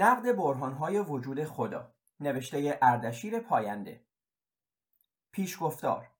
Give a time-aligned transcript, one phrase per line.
[0.00, 4.04] نقد برهانهای وجود خدا نوشته اردشیر پاینده.
[5.32, 6.10] پیشگفتار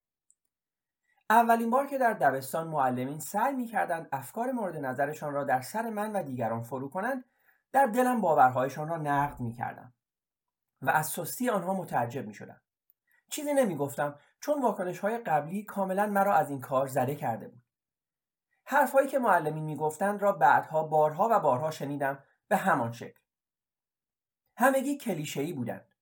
[1.31, 6.13] اولین بار که در دبستان معلمین سعی می‌کردند افکار مورد نظرشان را در سر من
[6.13, 7.25] و دیگران فرو کنند
[7.73, 9.95] در دلم باورهایشان را نقد می‌کردم
[10.83, 12.61] و از سستی آنها متعجب می‌شدم.
[13.31, 17.63] چیزی نمی‌گفتم چون واکنش های قبلی کاملا مرا از این کار زده کرده بود.
[18.65, 23.20] حرفهایی که معلمین می‌گفتند را بعدها بارها و بارها شنیدم به همان شکل.
[24.61, 25.95] همگی کلیشه‌ای بودند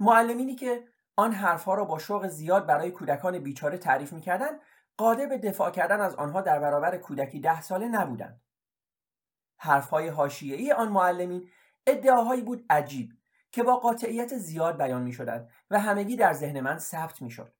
[0.00, 0.84] معلمینی که
[1.16, 4.60] آن حرفها را با شوق زیاد برای کودکان بیچاره تعریف می‌کردند
[4.96, 8.40] قادر به دفاع کردن از آنها در برابر کودکی ده ساله نبودند
[9.56, 11.50] حرفهای حاشیه‌ای آن معلمین
[11.86, 13.12] ادعاهایی بود عجیب
[13.50, 15.16] که با قاطعیت زیاد بیان می
[15.70, 17.54] و همگی در ذهن من ثبت می شد.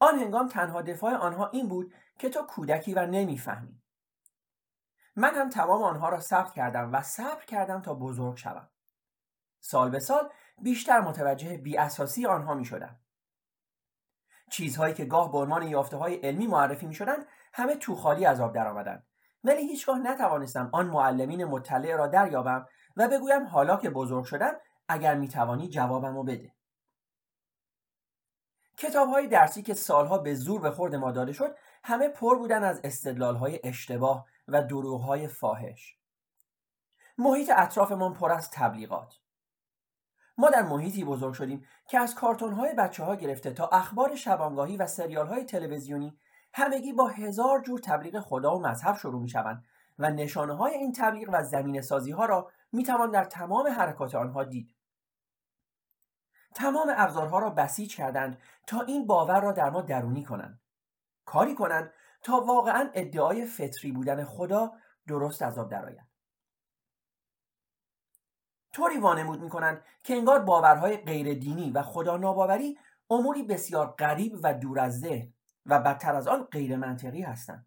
[0.00, 3.81] آن هنگام تنها دفاع آنها این بود که تو کودکی و نمی‌فهمی.
[5.16, 8.68] من هم تمام آنها را ثبت کردم و صبر کردم تا بزرگ شوم.
[9.60, 10.30] سال به سال
[10.62, 13.00] بیشتر متوجه بی اساسی آنها می شدم.
[14.52, 17.16] چیزهایی که گاه به عنوان یافته های علمی معرفی می شدن
[17.52, 19.06] همه تو خالی از آب درآمدند
[19.44, 24.52] ولی هیچگاه نتوانستم آن معلمین مطلع را دریابم و بگویم حالا که بزرگ شدم
[24.88, 26.52] اگر می توانی جوابم رو بده
[28.76, 32.64] کتاب های درسی که سالها به زور به خورد ما داده شد همه پر بودن
[32.64, 35.96] از استدلال های اشتباه و دروغ های فاحش
[37.18, 39.18] محیط اطرافمان پر از تبلیغات
[40.38, 44.76] ما در محیطی بزرگ شدیم که از کارتون های بچه ها گرفته تا اخبار شبانگاهی
[44.76, 46.18] و سریال های تلویزیونی
[46.54, 49.64] همگی با هزار جور تبلیغ خدا و مذهب شروع می شوند
[49.98, 54.14] و نشانه های این تبلیغ و زمین سازی ها را می توان در تمام حرکات
[54.14, 54.74] آنها دید.
[56.54, 60.60] تمام ابزارها را بسیج کردند تا این باور را در ما درونی کنند.
[61.24, 64.72] کاری کنند تا واقعا ادعای فطری بودن خدا
[65.08, 66.12] درست از آب درآید.
[68.72, 72.78] طوری وانمود می کنند که انگار باورهای غیر دینی و خدا ناباوری
[73.10, 75.32] اموری بسیار غریب و دور از ذهن
[75.66, 77.66] و بدتر از آن غیر منطقی هستند.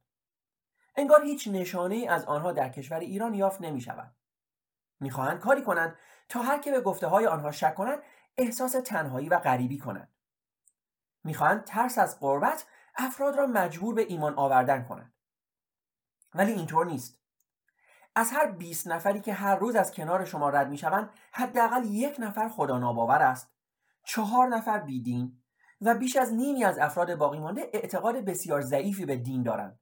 [0.95, 4.15] انگار هیچ نشانه از آنها در کشور ایران یافت نمی شود.
[4.99, 5.97] می‌خواهند کاری کنند
[6.29, 7.99] تا هر که به گفته های آنها شک کند
[8.37, 10.13] احساس تنهایی و غریبی کند.
[11.23, 12.65] می‌خواهند ترس از قربت
[12.97, 15.13] افراد را مجبور به ایمان آوردن کنند.
[16.33, 17.19] ولی اینطور نیست.
[18.15, 22.49] از هر 20 نفری که هر روز از کنار شما رد می‌شوند حداقل یک نفر
[22.49, 23.51] خدا ناباور است
[24.03, 25.41] چهار نفر بیدین
[25.81, 29.79] و بیش از نیمی از افراد باقی مانده اعتقاد بسیار ضعیفی به دین دارند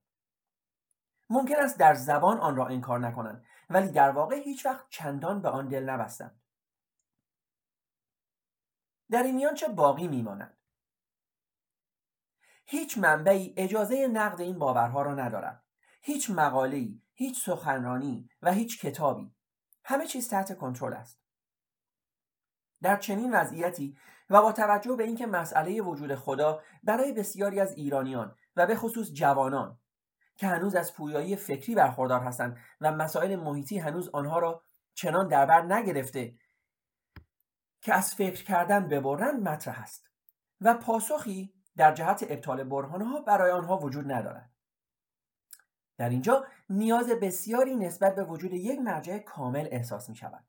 [1.30, 5.50] ممکن است در زبان آن را انکار نکنند ولی در واقع هیچ وقت چندان به
[5.50, 6.42] آن دل نبستند
[9.12, 10.58] در این میان چه باقی میمانند
[12.66, 15.64] هیچ منبعی اجازه نقد این باورها را ندارد
[16.02, 19.32] هیچ مقاله‌ای هیچ سخنرانی و هیچ کتابی.
[19.86, 21.20] همه چیز تحت کنترل است.
[22.82, 23.98] در چنین وضعیتی
[24.30, 29.12] و با توجه به اینکه مسئله وجود خدا برای بسیاری از ایرانیان و به خصوص
[29.12, 29.80] جوانان
[30.36, 34.64] که هنوز از پویایی فکری برخوردار هستند و مسائل محیطی هنوز آنها را
[34.94, 36.36] چنان در بر نگرفته
[37.82, 40.10] که از فکر کردن ببرند مطرح است.
[40.62, 44.50] و پاسخی در جهت ابطال برهانها برای آنها وجود ندارد.
[45.98, 50.44] در اینجا نیاز بسیاری نسبت به وجود یک مرجع کامل احساس می شود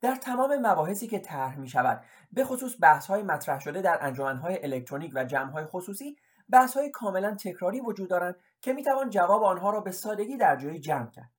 [0.00, 4.64] در تمام مباحثی که طرح می شود به خصوص بحث های مطرح شده در انجمنهای
[4.64, 6.16] الکترونیک و جمع های خصوصی
[6.48, 10.56] بحث های کاملا تکراری وجود دارند که می توان جواب آنها را به سادگی در
[10.56, 11.32] جایی جمع کرد.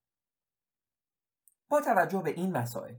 [1.69, 2.95] با توجه به این مسائل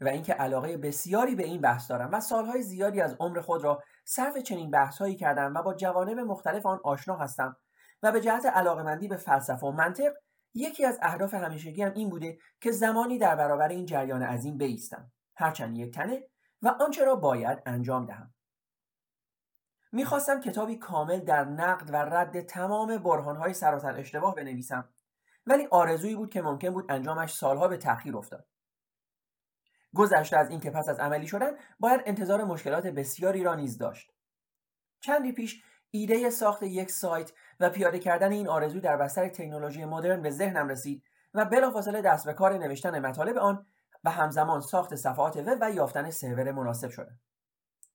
[0.00, 3.82] و اینکه علاقه بسیاری به این بحث دارم و سالهای زیادی از عمر خود را
[4.04, 7.56] صرف چنین بحثهایی کردم و با جوانب مختلف آن آشنا هستم
[8.02, 10.12] و به جهت علاقمندی به فلسفه و منطق
[10.54, 15.12] یکی از اهداف همیشگی هم این بوده که زمانی در برابر این جریان عظیم بیستم.
[15.36, 16.22] هرچند یک تنه
[16.62, 18.34] و آنچه را باید انجام دهم.
[19.92, 24.88] می‌خواستم کتابی کامل در نقد و رد تمام برهانهای سراسر اشتباه بنویسم
[25.46, 28.46] ولی آرزویی بود که ممکن بود انجامش سالها به تأخیر افتاد.
[29.94, 34.12] گذشته از اینکه پس از عملی شدن باید انتظار مشکلات بسیاری را نیز داشت.
[35.00, 40.22] چندی پیش ایده ساخت یک سایت و پیاده کردن این آرزو در بستر تکنولوژی مدرن
[40.22, 41.02] به ذهنم رسید
[41.34, 43.66] و بلافاصله دست به کار نوشتن مطالب آن
[44.04, 47.20] و همزمان ساخت صفحات وب و یافتن سرور مناسب شدم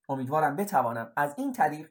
[0.10, 1.90] امیدوارم بتوانم از این طریق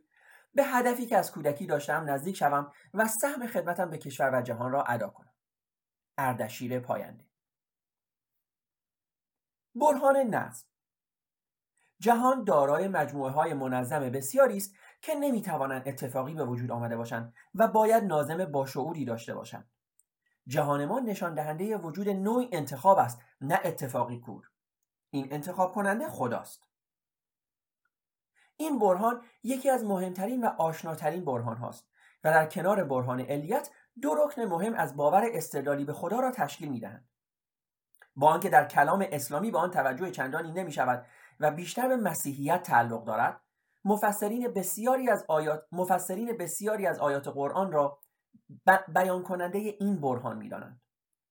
[0.54, 4.72] به هدفی که از کودکی داشتم نزدیک شوم و سهم خدمتم به کشور و جهان
[4.72, 5.32] را ادا کنم.
[6.18, 7.31] اردشیر پاینده.
[9.74, 10.66] برهان نظم.
[12.00, 17.68] جهان دارای مجموعه های منظم بسیاری است که نمی‌توانند اتفاقی به وجود آمده باشند و
[17.68, 19.70] باید نازم باشعوری داشته باشند.
[20.46, 24.50] جهان ما نشان دهنده وجود نوعی انتخاب است نه اتفاقی کور.
[25.10, 26.68] این انتخاب کننده خداست.
[28.56, 31.88] این برهان یکی از مهمترین و آشناترین برهان هاست
[32.24, 33.70] و در کنار برهان علیت
[34.02, 37.08] دو رکن مهم از باور استدلالی به خدا را تشکیل می دهند.
[38.16, 41.06] با آنکه در کلام اسلامی به آن توجه چندانی نمی شود
[41.40, 43.40] و بیشتر به مسیحیت تعلق دارد
[43.84, 47.98] مفسرین بسیاری از آیات مفسرین بسیاری از آیات قرآن را
[48.88, 50.80] بیان کننده این برهان می دانند.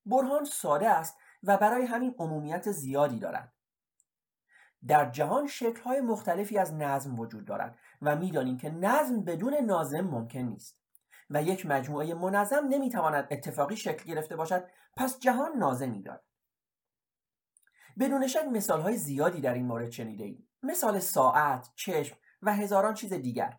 [0.05, 3.53] برهان ساده است و برای همین عمومیت زیادی دارد
[4.87, 10.39] در جهان شکل‌های مختلفی از نظم وجود دارد و می‌دانیم که نظم بدون نازم ممکن
[10.39, 10.79] نیست
[11.29, 14.67] و یک مجموعه منظم نمی‌تواند اتفاقی شکل گرفته باشد
[14.97, 16.23] پس جهان نازمی دارد
[17.99, 23.13] بدون شک مثالهای زیادی در این مورد شنیده اید مثال ساعت، چشم و هزاران چیز
[23.13, 23.57] دیگر.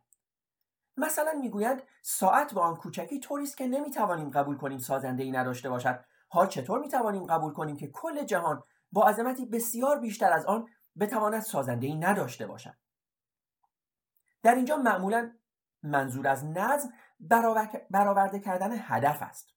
[0.97, 5.71] مثلا می‌گویند ساعت با آن کوچکی طوری است که نمی‌توانیم قبول کنیم سازنده ای نداشته
[5.71, 6.05] باشد.
[6.29, 8.63] حال چطور می‌توانیم قبول کنیم که کل جهان
[8.93, 10.69] با عظمتی بسیار بیشتر از آن
[11.01, 12.75] بتواند سازنده ای نداشته باشد؟
[14.43, 15.33] در اینجا معمولا
[15.83, 16.89] منظور از نظم
[17.91, 19.49] برآورده کردن هدف است.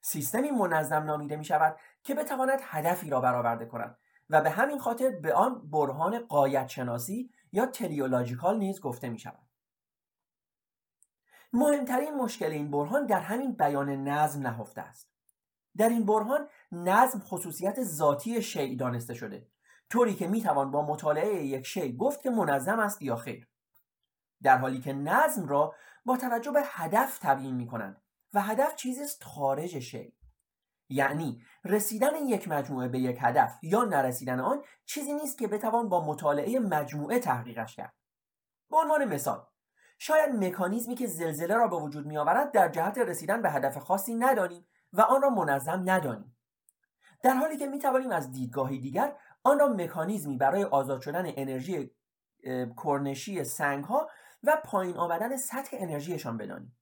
[0.00, 3.98] سیستمی منظم نامیده می شود که بتواند هدفی را برآورده کند.
[4.30, 9.48] و به همین خاطر به آن برهان قایت شناسی یا تلیولاجیکال نیز گفته می شود
[11.52, 15.08] مهمترین مشکل این برهان در همین بیان نظم نهفته است.
[15.76, 19.46] در این برهان نظم خصوصیت ذاتی شیء دانسته شده
[19.90, 23.48] طوری که می‌توان با مطالعه یک شی گفت که منظم است یا خیر.
[24.42, 25.74] در حالی که نظم را
[26.04, 28.02] با توجه به هدف تبیین می کنند
[28.34, 30.14] و هدف چیزی است خارج شی.
[30.92, 36.06] یعنی رسیدن یک مجموعه به یک هدف یا نرسیدن آن چیزی نیست که بتوان با
[36.06, 37.94] مطالعه مجموعه تحقیقش کرد.
[38.70, 39.46] به عنوان مثال
[39.98, 44.14] شاید مکانیزمی که زلزله را به وجود می آورد در جهت رسیدن به هدف خاصی
[44.14, 46.36] ندانیم و آن را منظم ندانیم.
[47.22, 51.90] در حالی که می توانیم از دیدگاهی دیگر آن را مکانیزمی برای آزاد شدن انرژی
[52.84, 54.10] کرنشی سنگ ها
[54.42, 56.76] و پایین آمدن سطح انرژیشان بدانیم.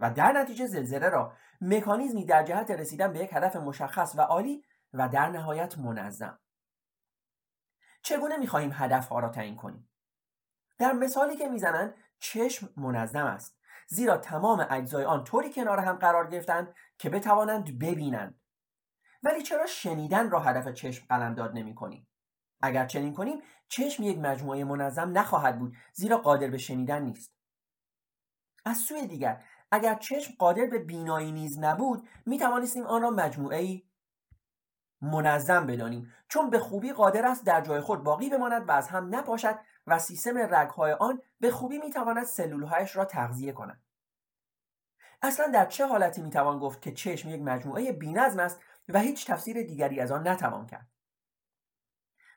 [0.00, 4.64] و در نتیجه زلزله را مکانیزمی در جهت رسیدن به یک هدف مشخص و عالی
[4.92, 6.38] و در نهایت منظم.
[8.02, 9.90] چگونه می‌خواهیم هدف ها را تعیین کنیم؟
[10.78, 13.56] در مثالی که می‌زنند چشم منظم است
[13.88, 18.40] زیرا تمام اجزای آن طوری کنار هم قرار گرفتند که بتوانند ببینند.
[19.22, 22.08] ولی چرا شنیدن را هدف چشم قلمداد نمی کنیم؟
[22.62, 27.32] اگر چنین کنیم چشم یک مجموعه منظم نخواهد بود زیرا قادر به شنیدن نیست.
[28.64, 33.82] از سوی دیگر اگر چشم قادر به بینایی نیز نبود می توانستیم آن را مجموعه
[35.02, 36.12] منظم بدانیم.
[36.28, 39.98] چون به خوبی قادر است در جای خود باقی بماند و از هم نپاشد و
[39.98, 43.82] سیستم رگهای آن به خوبی می تواند سلولهایش را تغذیه کند.
[45.22, 49.26] اصلا در چه حالتی می توان گفت که چشم یک مجموعه بینظم است و هیچ
[49.26, 50.88] تفسیر دیگری از آن نتوان کرد؟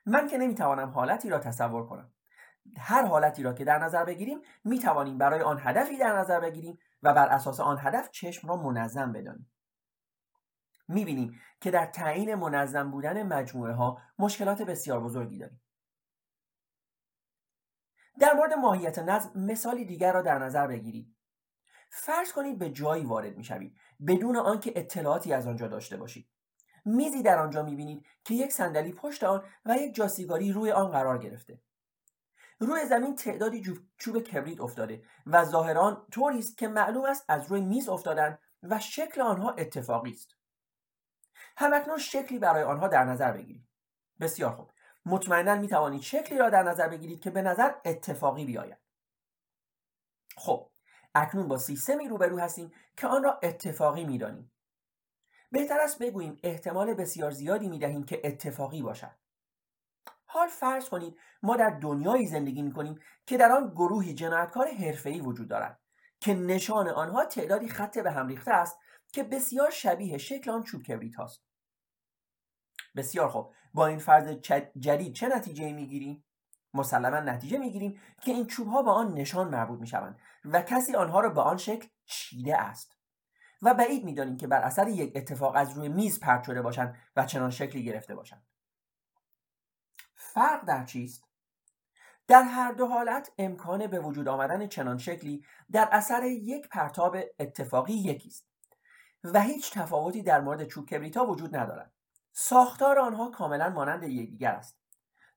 [0.06, 2.12] من که نمی‌توانم حالتی را تصور کنم.
[2.78, 6.78] هر حالتی را که در نظر بگیریم می توانیم برای آن هدفی در نظر بگیریم
[7.02, 9.50] و بر اساس آن هدف چشم را منظم بدانیم.
[10.88, 15.62] می بینیم که در تعیین منظم بودن مجموعه ها مشکلات بسیار بزرگی داریم.
[18.20, 21.16] در مورد ماهیت نظم مثالی دیگر را در نظر بگیرید.
[21.90, 23.76] فرض کنید به جایی وارد می شوید
[24.06, 26.28] بدون آنکه اطلاعاتی از آنجا داشته باشید.
[26.84, 31.18] میزی در آنجا می‌بینید که یک صندلی پشت آن و یک جاسیگاری روی آن قرار
[31.18, 31.60] گرفته.
[32.60, 33.62] روی زمین تعدادی
[33.98, 38.78] چوب کبریت افتاده و ظاهران طوری است که معلوم است از روی میز افتادن و
[38.78, 40.36] شکل آنها اتفاقی است.
[41.56, 43.68] همکنون شکلی برای آنها در نظر بگیرید.
[44.20, 44.70] بسیار خوب.
[45.06, 48.78] مطمئنا می توانید شکلی را در نظر بگیرید که به نظر اتفاقی بیاید.
[50.36, 50.70] خب
[51.14, 54.52] اکنون با سیستمی روبرو هستیم که آن را اتفاقی می‌دانیم.
[55.52, 59.19] بهتر است بگوییم احتمال بسیار زیادی می دهیم که اتفاقی باشد.
[60.32, 65.20] حال فرض کنید ما در دنیایی زندگی می کنیم که در آن گروهی جنایتکار حرفه‌ای
[65.20, 65.80] وجود دارد
[66.20, 68.78] که نشان آنها تعدادی خط به هم ریخته است
[69.12, 71.44] که بسیار شبیه شکل آن چوب کبریت هاست.
[72.96, 73.54] بسیار خوب.
[73.74, 74.28] با این فرض
[74.78, 76.24] جدید چه نتیجه می‌گیریم؟
[76.74, 80.94] مسلما نتیجه می‌گیریم که این چوب ها با آن نشان مربوط می شوند و کسی
[80.94, 82.96] آنها را به آن شکل چیده است.
[83.62, 87.24] و بعید می‌دانیم که بر اثر یک اتفاق از روی میز پرت شده باشند و
[87.24, 88.49] چنان شکلی گرفته باشند.
[90.34, 91.24] فرق در چیست؟
[92.28, 97.92] در هر دو حالت امکان به وجود آمدن چنان شکلی در اثر یک پرتاب اتفاقی
[97.92, 98.50] یکی است
[99.24, 101.92] و هیچ تفاوتی در مورد چوب کبریتا وجود ندارد.
[102.32, 104.78] ساختار آنها کاملا مانند یکدیگر است.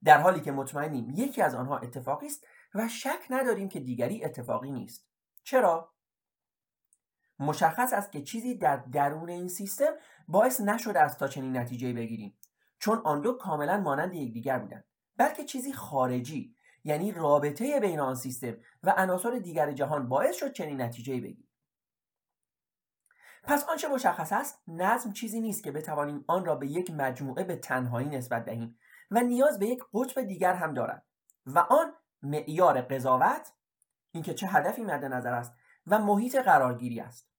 [0.03, 4.71] در حالی که مطمئنیم یکی از آنها اتفاقی است و شک نداریم که دیگری اتفاقی
[4.71, 5.07] نیست.
[5.43, 5.93] چرا؟
[7.39, 9.93] مشخص است که چیزی در درون این سیستم
[10.27, 12.37] باعث نشده است تا چنین نتیجه بگیریم.
[12.83, 14.85] چون آن دو کاملا مانند یکدیگر بودند.
[15.17, 20.81] بلکه چیزی خارجی یعنی رابطه بین آن سیستم و عناصر دیگر جهان باعث شد چنین
[20.81, 21.49] نتیجه بگیریم.
[23.43, 27.55] پس آنچه مشخص است نظم چیزی نیست که بتوانیم آن را به یک مجموعه به
[27.55, 28.77] تنهایی نسبت دهیم
[29.11, 31.05] و نیاز به یک قطب دیگر هم دارد
[31.45, 33.53] و آن معیار قضاوت
[34.11, 35.53] اینکه چه هدفی مد نظر است
[35.87, 37.29] و محیط قرارگیری است.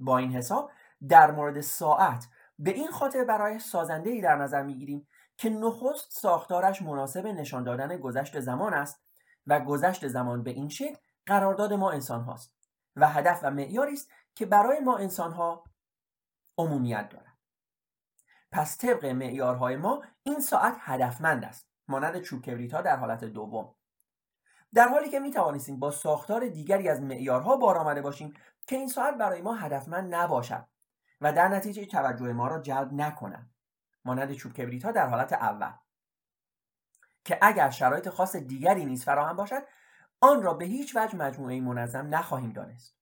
[0.00, 0.70] با این حساب
[1.08, 6.82] در مورد ساعت به این خاطر برای سازنده ای در نظر می‌گیریم که نخست ساختارش
[6.82, 9.02] مناسب نشان دادن گذشت زمان است
[9.46, 10.96] و گذشت زمان به این شکل
[11.26, 12.54] قرارداد ما انسان هاست
[12.96, 15.64] و هدف و معیاری است که برای ما انسان ها
[16.58, 17.38] عمومیت دارد.
[18.52, 23.74] پس طبق معیارهای ما این ساعت هدفمند است مانند چوب کبریت ها در حالت دوم.
[24.74, 28.34] در حالی که می توانستیم با ساختار دیگری از معیارها بار آمده باشیم
[28.66, 30.66] که این ساعت برای ما هدفمند نباشد.
[31.20, 33.54] و در نتیجه توجه ما را جلب نکنند
[34.04, 35.72] مانند چوب کبریت ها در حالت اول.
[37.24, 39.62] که اگر شرایط خاص دیگری نیز فراهم باشد
[40.20, 42.96] آن را به هیچ وجه مجموعه منظم نخواهیم دانست.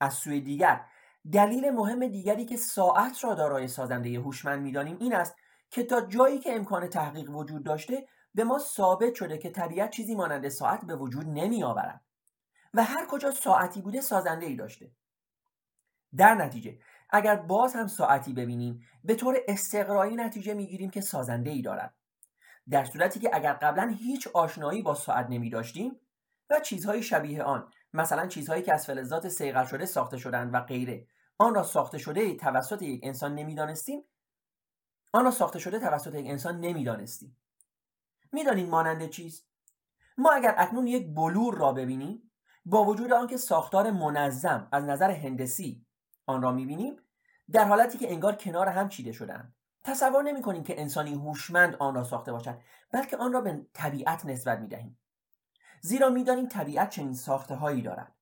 [0.00, 0.84] از سوی دیگر
[1.32, 5.36] دلیل مهم دیگری که ساعت را دارای سازنده هوشمند می‌دانیم این است
[5.70, 10.14] که تا جایی که امکان تحقیق وجود داشته به ما ثابت شده که طبیعت چیزی
[10.14, 12.00] مانند ساعت به وجود نمی آورد
[12.74, 14.90] و هر کجا ساعتی بوده سازنده ای داشته.
[16.16, 16.78] در نتیجه
[17.16, 21.94] اگر باز هم ساعتی ببینیم به طور استقرایی نتیجه می‌گیریم که سازنده ای دارد
[22.70, 26.00] در صورتی که اگر قبلا هیچ آشنایی با ساعت نمی داشتیم
[26.50, 31.06] و چیزهای شبیه آن مثلا چیزهایی که از فلزات سیغل شده ساخته شدند و غیره
[31.38, 34.04] آن را ساخته شده توسط یک انسان نمی‌دانستیم
[35.12, 37.36] آن را ساخته شده توسط یک انسان نمی‌دانستیم.
[38.32, 39.48] می‌دانید مانند چیست؟
[40.18, 42.30] ما اگر اکنون یک بلور را ببینیم
[42.64, 45.83] با وجود آنکه ساختار منظم از نظر هندسی
[46.26, 46.96] آن را می‌بینیم
[47.52, 49.54] در حالتی که انگار کنار هم چیده شدند.
[49.84, 52.60] تصور نمی کنیم که انسانی هوشمند آن را ساخته باشد
[52.92, 54.98] بلکه آن را به طبیعت نسبت می دهیم
[55.80, 58.14] زیرا می‌دانیم طبیعت چنین ساخته هایی دارد.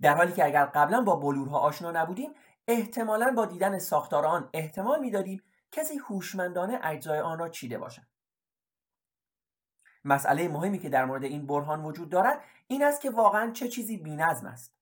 [0.00, 2.34] در حالی که اگر قبلا با بلورها آشنا نبودیم
[2.68, 8.02] احتمالا با دیدن ساختار آن احتمال می‌دادیم کسی هوشمندانه اجزای آن را چیده باشد.
[10.04, 13.96] مسئله مهمی که در مورد این برهان وجود دارد این است که واقعا چه چیزی
[13.96, 14.79] بینظم است.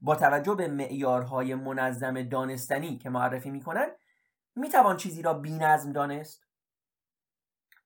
[0.00, 3.92] با توجه به معیارهای منظم دانستنی که معرفی می کنند
[4.56, 6.46] می توان چیزی را بینظم دانست؟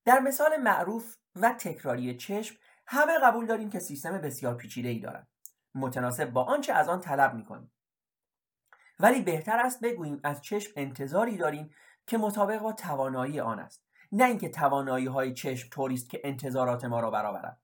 [0.04, 5.28] در مثال معروف و تکراری چشم همه قبول داریم که سیستم بسیار پیچیده ای دارد.
[5.74, 7.72] متناسب با آنچه از آن طلب می کنیم
[9.00, 11.74] ولی بهتر است بگوییم از چشم انتظاری داریم
[12.06, 13.84] که مطابق با توانایی آن است.
[14.12, 17.60] نه اینکه توانایی های چشم طوری که انتظارات ما را برآورد.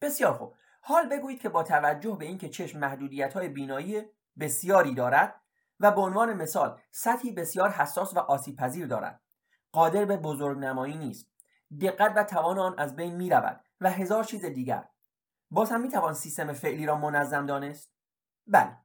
[0.00, 0.54] بسیار خوب.
[0.84, 4.02] حال بگویید که با توجه به اینکه چشم محدودیت های بینایی
[4.40, 5.40] بسیاری دارد
[5.80, 9.22] و به عنوان مثال سطحی بسیار حساس و آسیب پذیر دارد
[9.72, 11.32] قادر به بزرگ نمایی نیست.
[11.80, 14.88] دقت و توان آن از بین می رود و هزار چیز دیگر.
[15.50, 17.92] باز هم می توان سیستم فعلی را منظم دانست؟
[18.46, 18.76] بله.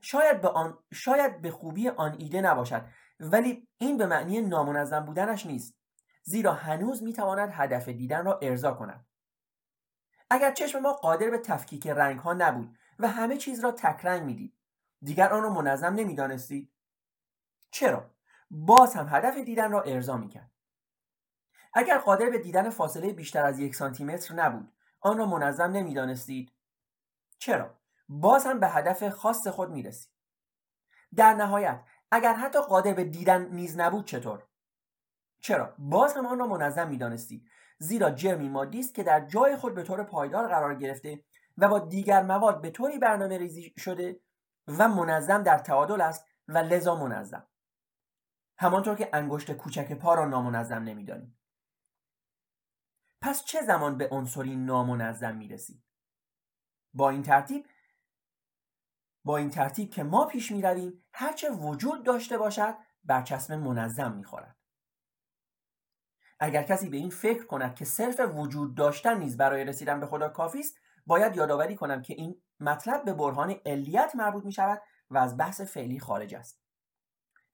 [0.00, 2.84] شاید به آن شاید به خوبی آن ایده نباشد
[3.20, 5.76] ولی این به معنی نامنظم بودنش نیست.
[6.22, 9.06] زیرا هنوز می تواند هدف دیدن را ارضا کند.
[10.30, 14.22] اگر چشم ما قادر به تفکیک رنگ ها نبود و همه چیز را تک رنگ
[14.22, 14.56] می‌دید
[15.02, 16.72] دیگر آن را منظم نمی‌دانستید.
[17.70, 18.10] چرا؟
[18.50, 20.50] باز هم هدف دیدن را ارضا می‌کرد.
[21.74, 26.52] اگر قادر به دیدن فاصله بیشتر از یک سانتی متر نبود آن را منظم نمی‌دانستید.
[27.38, 30.12] چرا؟ باز هم به هدف خاص خود می‌رسید.
[31.16, 34.46] در نهایت اگر حتی قادر به دیدن نیز نبود چطور؟
[35.40, 37.50] چرا؟ باز هم آن را منظم می‌دانستید.
[37.82, 41.24] زیرا جرمی مادی است که در جای خود به طور پایدار قرار گرفته
[41.58, 44.20] و با دیگر مواد به طوری برنامه ریزی شده
[44.68, 47.46] و منظم در تعادل است و لذا منظم.
[48.58, 51.38] همانطور که انگشت کوچک پا را نامنظم نمی‌دانیم.
[53.20, 55.84] پس چه زمان به عنصری نامنظم می‌رسیم؟
[56.94, 57.66] با این ترتیب
[59.24, 64.24] با این ترتیب که ما پیش می رویم هرچه وجود داشته باشد برچسب منظم می
[64.24, 64.59] خورد.
[66.40, 70.28] اگر کسی به این فکر کند که صرف وجود داشتن نیز برای رسیدن به خدا
[70.28, 75.18] کافی است باید یادآوری کنم که این مطلب به برهان علیت مربوط می شود و
[75.18, 76.60] از بحث فعلی خارج است.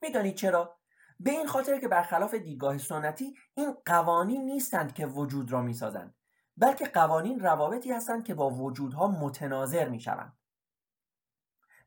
[0.02, 0.78] می‌دانید چرا؟
[1.20, 6.14] به این خاطر که برخلاف دیدگاه سنتی این قوانین نیستند که وجود را می‌سازند
[6.56, 10.36] بلکه قوانین روابطی هستند که با وجودها متناظر می شوند.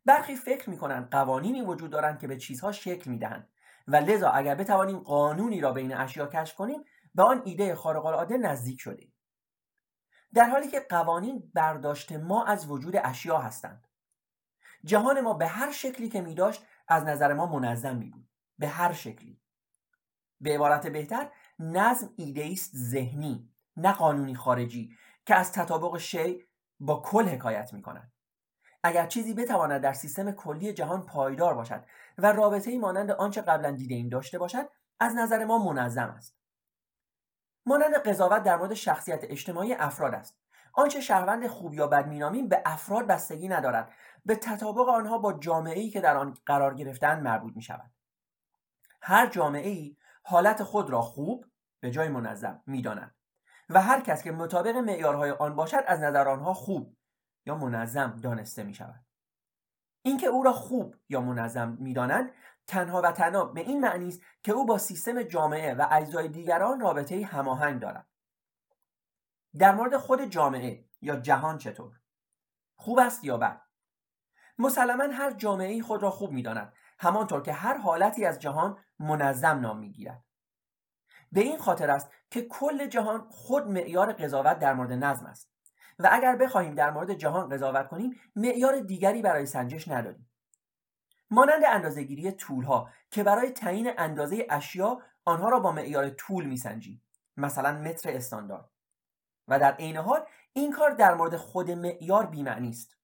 [0.05, 3.49] برخی فکر می کنند قوانینی وجود دارند که به چیزها شکل می دهند
[3.87, 6.83] و لذا اگر بتوانیم قانونی را بین اشیا کشف کنیم
[7.15, 9.13] به آن ایده خارق العاده نزدیک شدیم.
[10.33, 13.87] در حالی که قوانین برداشت ما از وجود اشیا هستند.
[14.83, 18.29] جهان ما به هر شکلی که می داشت از نظر ما منظم می بود.
[18.57, 19.41] به هر شکلی.
[20.41, 24.95] به عبارت بهتر نظم ایده است ذهنی نه قانونی خارجی
[25.25, 26.45] که از تطابق شی
[26.79, 28.11] با کل حکایت می کند.
[28.83, 31.85] اگر چیزی بتواند در سیستم کلی جهان پایدار باشد
[32.19, 36.35] و رابطه مانند آنچه قبلا دیده این داشته باشد از نظر ما منظم است.
[37.65, 40.39] مانند قضاوت در مورد شخصیت اجتماعی افراد است.
[40.73, 43.91] آنچه شهروند خوب یا بد مینامیم به افراد بستگی ندارد.
[44.25, 47.91] به تطابق آنها با جامعه ای که در آن قرار گرفتن مربوط می شود
[49.01, 51.45] هر جامعه ای حالت خود را خوب
[51.79, 53.15] به جای منظم می‌داند
[53.69, 56.97] و هر کس که مطابق معیارهای آن باشد از نظر آنها خوب
[57.45, 59.05] یا منظم دانسته می شود
[60.01, 62.31] اینکه او را خوب یا منظم می‌دانند
[62.67, 66.79] تنها و تنها به این معنی است که او با سیستم جامعه و اجزای دیگران
[66.79, 68.07] رابطه هماهنگ دارد.
[69.59, 71.99] در مورد خود جامعه یا جهان چطور؟
[72.75, 73.61] خوب است یا بد؟
[74.57, 79.79] مسلما هر جامعه خود را خوب می‌داند همانطور که هر حالتی از جهان منظم نام
[79.79, 80.23] می‌گیرد.
[81.31, 85.48] به این خاطر است که کل جهان خود معیار قضاوت در مورد نظم است.
[85.99, 90.29] و اگر بخواهیم در مورد جهان قضاوت کنیم معیار دیگری برای سنجش نداریم.
[91.31, 97.03] مانند اندازهگیری طولها که برای تعیین اندازه اشیا آنها را با معیار طول میسنجیم
[97.37, 98.69] مثلا متر استاندارد.
[99.47, 102.97] و در عین حال این کار در مورد خود معیار بیمعنی است.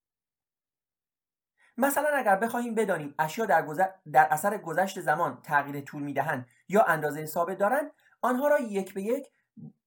[1.77, 3.67] مثلا اگر بخواهیم بدانیم اشیا در,
[4.11, 9.01] در اثر گذشت زمان تغییر طول می‌دهند یا اندازه ثابت دارند آنها را یک به
[9.01, 9.27] یک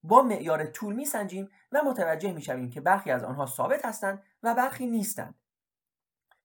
[0.02, 4.86] با معیار طول میسنجیم و متوجه می‌شویم که برخی از آنها ثابت هستند و برخی
[4.86, 5.34] نیستند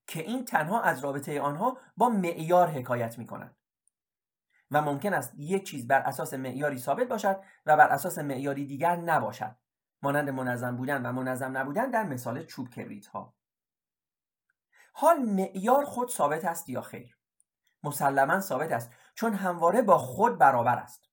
[0.08, 3.56] که این تنها از رابطه آنها با معیار حکایت می کنند
[4.71, 8.95] و ممکن است یک چیز بر اساس معیاری ثابت باشد و بر اساس معیاری دیگر
[8.95, 9.56] نباشد.
[10.02, 13.34] مانند منظم بودن و منظم نبودن در مثال چوب کبریت ها
[14.93, 17.17] حال معیار خود ثابت است یا خیر؟
[17.84, 21.10] مسلما ثابت است چون همواره با خود برابر است.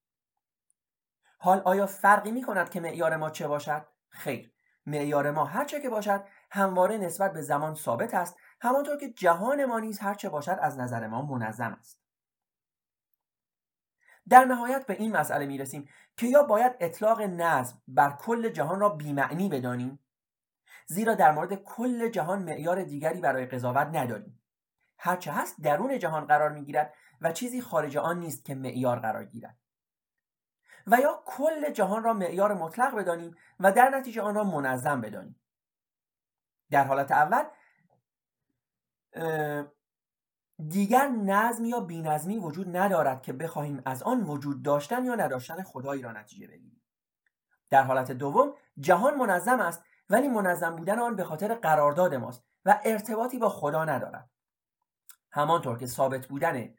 [1.43, 4.53] حال آیا فرقی می کند که معیار ما چه باشد؟ خیر
[4.87, 8.37] معیار ما هر چه که باشد همواره نسبت به زمان ثابت است.
[8.61, 12.01] همانطور که جهان ما نیز هر چه باشد از نظر ما منظم است.
[14.29, 18.81] در نهایت به این مسئله می رسیم که یا باید اطلاق نظم بر کل جهان
[18.81, 19.99] را بیمعنی بدانیم
[20.87, 24.43] زیرا در مورد کل جهان معیار دیگری برای قضاوت نداریم.
[24.99, 29.25] هرچه هست درون جهان قرار می گیرد و چیزی خارج آن نیست که معیار قرار
[29.25, 29.57] گیرد.
[30.87, 35.41] و یا کل جهان را معیار مطلق بدانیم و در نتیجه آن را منظم بدانیم.
[36.71, 37.45] در حالت اول
[40.69, 46.03] دیگر نظم یا بینظمی وجود ندارد که بخواهیم از آن وجود داشتن یا نداشتن خدایی
[46.03, 46.83] را نتیجه بگیریم.
[47.71, 52.81] در حالت دوم جهان منظم است ولی منظم بودن آن به خاطر قرارداد ماست و
[52.85, 54.31] ارتباطی با خدا ندارد.
[55.33, 56.75] همانطور که ثابت بودن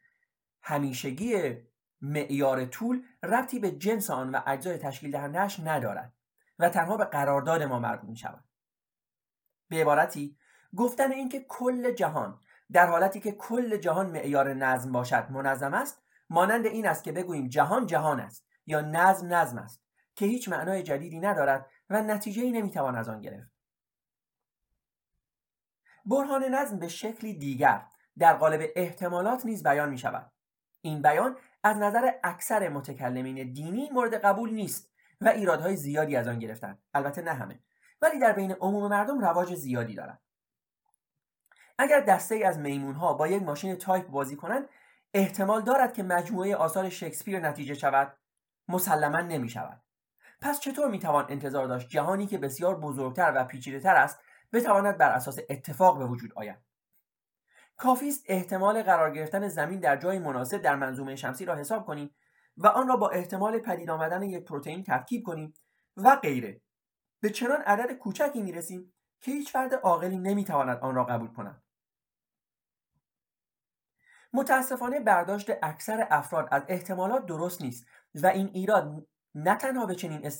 [0.61, 1.57] همیشگی
[2.01, 6.13] معیار طول ربطی به جنس آن و اجزای تشکیل دهندهش ندارد
[6.59, 8.43] و تنها به قرارداد ما مربوط می شود
[9.69, 10.37] به عبارتی
[10.75, 12.39] گفتن اینکه کل جهان
[12.71, 17.47] در حالتی که کل جهان معیار نظم باشد منظم است مانند این است که بگوییم
[17.47, 19.83] جهان جهان است یا نظم نظم است
[20.15, 23.51] که هیچ معنای جدیدی ندارد و نتیجه ای نمی‌توان از آن گرفت.
[26.05, 27.85] برهان نظم به شکلی دیگر
[28.17, 30.31] در قالب احتمالات نیز بیان می شود
[30.81, 36.39] این بیان از نظر اکثر متکلمین دینی مورد قبول نیست و ایرادهای زیادی از آن
[36.39, 37.59] گرفتند البته نه همه.
[38.01, 40.21] ولی در بین عموم مردم رواج زیادی دارد
[41.77, 44.69] اگر دسته ای از میمون ها با یک ماشین تایپ بازی کنند
[45.13, 48.17] احتمال دارد که مجموعه آثار شکسپیر نتیجه شود.
[48.67, 49.81] مسلما نمی شود
[50.41, 54.19] پس چطور می توان انتظار داشت جهانی که بسیار بزرگتر و پیچیده تر است
[54.53, 56.57] بتواند بر اساس اتفاق به وجود آید؟
[57.77, 62.15] کافی است احتمال قرار گرفتن زمین در جای مناسب در منظومه شمسی را حساب کنیم
[62.57, 65.53] و آن را با احتمال پدید آمدن یک پروتئین ترکیب کنیم
[65.97, 66.61] و غیره.
[67.19, 71.63] به چنان عدد کوچکی می رسیم که هیچ فرد عاقلی نمی‌تواند آن را قبول کند.
[74.33, 80.31] متاسفانه برداشت اکثر افراد از احتمالات درست نیست و این ایراد نه تنها به چنین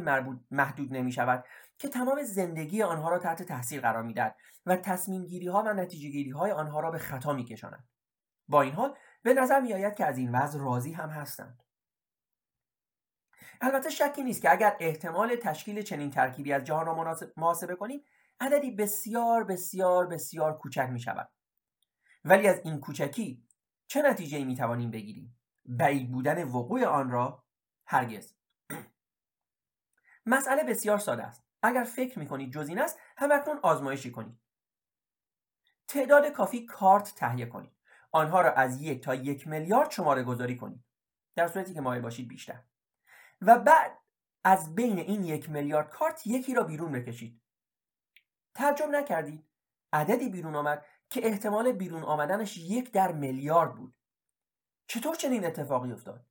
[0.00, 1.44] مربوط محدود نمی شود
[1.78, 6.08] که تمام زندگی آنها را تحت تاثیر قرار می‌دهد و تصمیم گیری ها و نتیجه
[6.08, 7.88] گیری های آنها را به خطا می کشاند.
[8.48, 11.62] با این حال به نظر می آید که از این وضع راضی هم هستند.
[13.60, 18.04] البته شکی نیست که اگر احتمال تشکیل چنین ترکیبی از جهان را محاسبه کنیم
[18.40, 21.30] عددی بسیار بسیار بسیار کوچک می شود.
[22.24, 23.44] ولی از این کوچکی
[23.86, 27.43] چه نتیجه می توانیم بگیریم؟ بعید بودن وقوع آن را
[27.86, 28.34] هرگز.
[30.26, 31.44] مسئله بسیار ساده است.
[31.62, 34.40] اگر فکر می کنید جز این است همکنون آزمایشی کنید
[35.88, 37.72] تعداد کافی کارت تهیه کنید
[38.12, 40.84] آنها را از یک تا یک میلیارد شماره گذاری کنید
[41.36, 42.62] در صورتی که مایل باشید بیشتر.
[43.40, 43.98] و بعد
[44.44, 47.40] از بین این یک میلیارد کارت یکی را بیرون بکشید.
[48.54, 49.48] ترجم نکردید؟
[49.92, 53.94] عددی بیرون آمد که احتمال بیرون آمدنش یک در میلیارد بود.
[54.86, 56.26] چطور چنین اتفاقی افتاد؟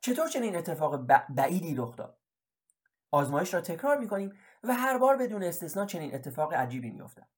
[0.00, 0.96] چطور چنین اتفاق
[1.28, 2.18] بعیدی رخ داد؟
[3.10, 7.28] آزمایش را تکرار می‌کنیم و هر بار بدون استثنا چنین اتفاق عجیبی میافتد.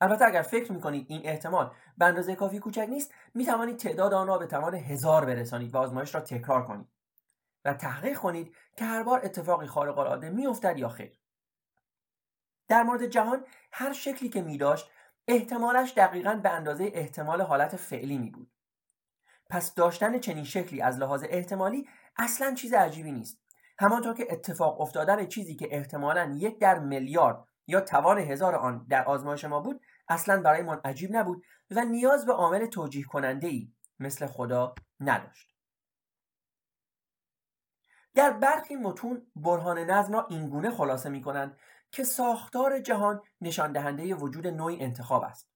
[0.00, 4.38] البته اگر فکر می‌کنید این احتمال به اندازه کافی کوچک نیست می‌توانید تعداد آن را
[4.38, 6.88] به توان هزار برسانید و آزمایش را تکرار کنید
[7.64, 11.18] و تحقیق کنید که هر بار اتفاقی خارق العاده میافتد یا خیر.
[12.68, 14.90] در مورد جهان هر شکلی که می داشت
[15.28, 18.52] احتمالش دقیقا به اندازه احتمال حالت فعلی می بود
[19.50, 23.40] پس داشتن چنین شکلی از لحاظ احتمالی اصلا چیز عجیبی نیست.
[23.78, 29.04] همانطور که اتفاق افتادن چیزی که احتمالا یک در میلیارد یا توان هزار آن در
[29.04, 34.26] آزمایش ما بود اصلا برایمان عجیب نبود و نیاز به عامل توجیه کننده ای مثل
[34.26, 35.56] خدا نداشت.
[38.14, 41.56] در برخی متون برهان نظم را اینگونه خلاصه می کنند
[41.90, 45.55] که ساختار جهان نشان دهنده وجود نوعی انتخاب است.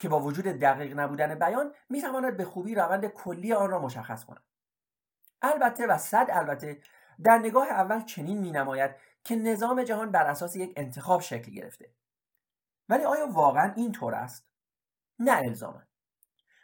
[0.00, 4.24] که با وجود دقیق نبودن بیان می تواند به خوبی روند کلی آن را مشخص
[4.24, 4.42] کند.
[5.42, 6.80] البته و صد البته
[7.24, 8.90] در نگاه اول چنین می نماید
[9.24, 11.90] که نظام جهان بر اساس یک انتخاب شکل گرفته.
[12.88, 14.46] ولی آیا واقعا این طور است؟
[15.18, 15.82] نه الزاما.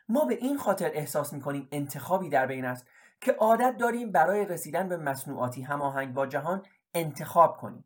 [0.09, 2.87] ما به این خاطر احساس می کنیم انتخابی در بین است
[3.20, 6.62] که عادت داریم برای رسیدن به مصنوعاتی هماهنگ با جهان
[6.94, 7.85] انتخاب کنیم.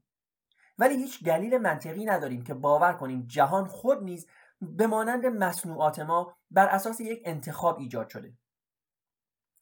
[0.78, 4.26] ولی هیچ دلیل منطقی نداریم که باور کنیم جهان خود نیز
[4.60, 8.32] به مانند مصنوعات ما بر اساس یک انتخاب ایجاد شده.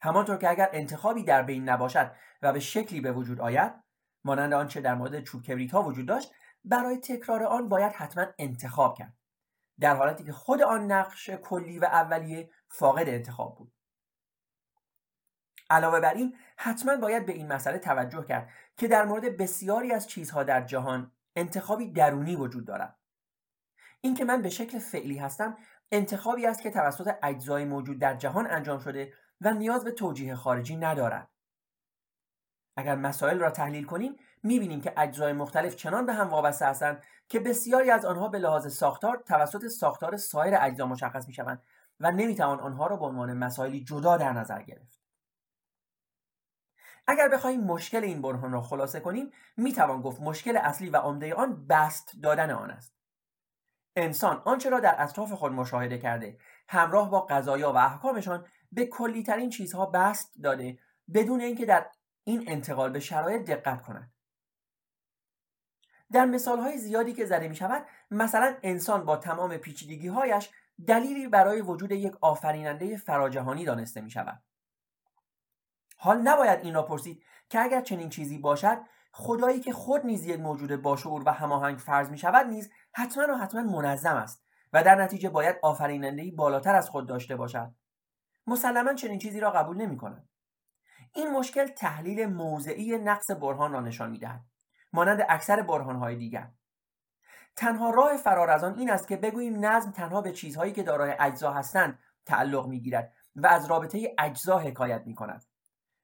[0.00, 3.72] همانطور که اگر انتخابی در بین نباشد و به شکلی به وجود آید
[4.24, 6.32] مانند آنچه در مورد چوب کبریت ها وجود داشت
[6.64, 9.14] برای تکرار آن باید حتما انتخاب کرد
[9.80, 13.72] در حالتی که خود آن نقش کلی و اولیه فاقد انتخاب بود.
[15.70, 20.08] علاوه بر این حتما باید به این مسئله توجه کرد که در مورد بسیاری از
[20.08, 22.97] چیزها در جهان انتخابی درونی وجود دارد.
[24.00, 25.56] اینکه من به شکل فعلی هستم
[25.92, 30.76] انتخابی است که توسط اجزای موجود در جهان انجام شده و نیاز به توجیه خارجی
[30.76, 31.28] ندارد.
[32.76, 37.40] اگر مسائل را تحلیل کنیم می‌بینیم که اجزای مختلف چنان به هم وابسته هستند که
[37.40, 41.62] بسیاری از آنها به لحاظ ساختار توسط ساختار سایر اجزا مشخص می‌شوند
[42.00, 45.00] و نمی‌توان آنها را به عنوان مسائلی جدا در نظر گرفت.
[47.06, 51.66] اگر بخواهیم مشکل این برهان را خلاصه کنیم می‌توان گفت مشکل اصلی و عمده آن
[51.66, 52.97] بست دادن آن است.
[53.98, 56.38] انسان آنچه را در اطراف خود مشاهده کرده.
[56.68, 60.78] همراه با قضایا و احکامشان به کلیترین چیزها بست داده
[61.14, 61.87] بدون اینکه در
[62.24, 64.12] این انتقال به شرایط دقت کند.
[66.12, 70.50] در مثال های زیادی که زده می شود مثلا انسان با تمام پیچیدگی هایش
[70.87, 74.42] دلیلی برای وجود یک آفریننده فراجهانی دانسته می شود
[75.96, 78.78] حال نباید این را پرسید که اگر چنین چیزی باشد
[79.12, 83.37] خدایی که خود نیز یک موجود باشعور و هماهنگ فرض می شود نیز حتما و
[83.37, 87.74] حتما منظم است و در نتیجه باید آفرینندهای بالاتر از خود داشته باشد.
[88.46, 90.28] مسلما چنین چیزی را قبول نمی کند.
[91.14, 94.40] این مشکل تحلیل موضعی نقص برهان را نشان می‌دهد
[94.92, 96.50] مانند اکثر برهانهای دیگر.
[97.56, 101.14] تنها راه فرار از آن این است که بگوییم نظم تنها به چیزهایی که دارای
[101.18, 105.44] اجزا هستند تعلق می‌گیرد و از رابطه اجزا حکایت می کند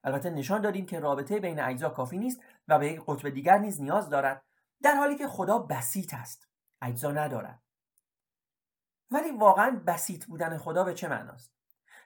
[0.05, 3.81] البته نشان دادیم که رابطه بین اجزا کافی نیست و به یک قطب دیگر نیز
[3.81, 4.43] نیاز دارد
[4.83, 6.54] در حالی که خدا بسیط است.
[6.85, 7.63] اجزا ندارد
[9.11, 11.55] ولی واقعا بسیط بودن خدا به چه معناست؟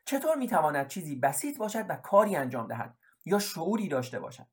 [0.05, 4.47] چطور می‌تواند چیزی بسیط باشد و کاری انجام دهد یا شعوری داشته باشد؟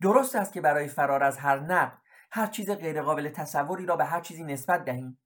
[0.00, 1.98] درست است که برای فرار از هر نقد
[2.30, 5.18] هر چیز غیرقابل تصوری را به هر چیزی نسبت دهیم.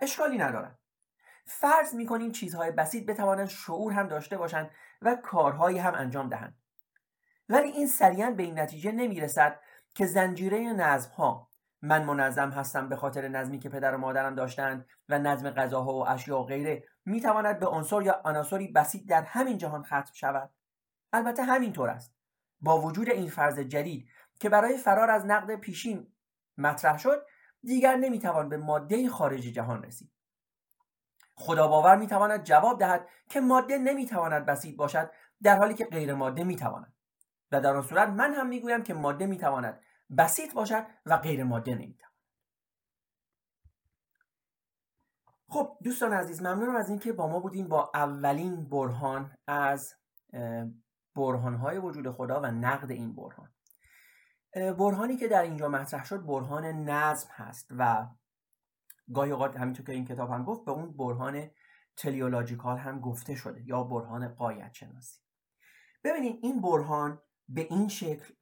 [0.00, 0.78] اشکالی ندارد.
[1.46, 4.70] فرض می‌کنیم چیزهای بسیط بتوانند شعور هم داشته باشند
[5.02, 6.56] و کارهایی هم انجام دهند.
[7.48, 9.60] ولی این سریعا به این نتیجه نمی‌رسد
[9.94, 11.49] که زنجیره نظم ها
[11.82, 16.08] من منظم هستم به خاطر نظمی که پدر و مادرم داشتند و نظم غذاها و
[16.08, 16.84] اشیا و غیره.
[17.04, 20.50] می‌تواند به عنصر یا عناصری بسیط در همین جهان ختم شود.
[21.12, 22.14] البته همینطور است.
[22.60, 24.08] با وجود این فرض جدید
[24.40, 26.12] که برای فرار از نقد پیشین
[26.58, 27.26] مطرح شد
[27.62, 30.10] دیگر نمی‌توان به ماده خارج جهان رسید.
[31.34, 35.10] خدا باور می‌تواند جواب دهد که ماده نمی‌تواند بسیط باشد
[35.42, 36.94] در حالی که غیر ماده می‌تواند.
[37.52, 39.80] و در آن صورت من هم می‌گویم که ماده می‌تواند
[40.18, 42.10] بسیط باشد و غیر ماده نمی‌تواند.
[45.48, 49.94] خب دوستان عزیز ممنونم از اینکه با ما بودیم با اولین برهان از
[51.16, 53.54] برهانهای وجود خدا و نقد این برهان.
[54.54, 58.06] برهانی که در اینجا مطرح شد برهان نظم هست و
[59.14, 61.50] گاهی اوقات همینطور که این کتاب هم گفت به اون برهان
[61.96, 65.20] تلیولوژیکال هم گفته شده یا برهان قایت شناسی
[66.04, 68.34] ببینید این برهان به این شکل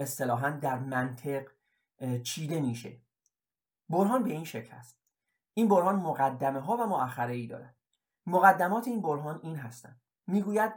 [0.00, 1.48] اصطلاحا در منطق
[2.22, 3.02] چیده میشه.
[3.88, 5.00] برهان به این شکل هست
[5.54, 7.76] این برهان مقدمه ها و مؤخره ای دارد.
[8.26, 10.00] مقدمات این برهان این هستند.
[10.26, 10.72] می‌گوید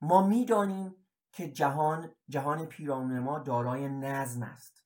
[0.00, 4.84] ما می‌دانیم که جهان جهان پیرامون ما دارای نظم است.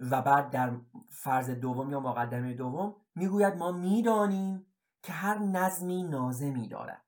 [0.00, 0.76] و بعد در
[1.10, 4.66] فرض دوم یا مقدمه دوم می‌گوید ما می‌دانیم
[5.02, 7.04] که هر نظمی نازمی دارد.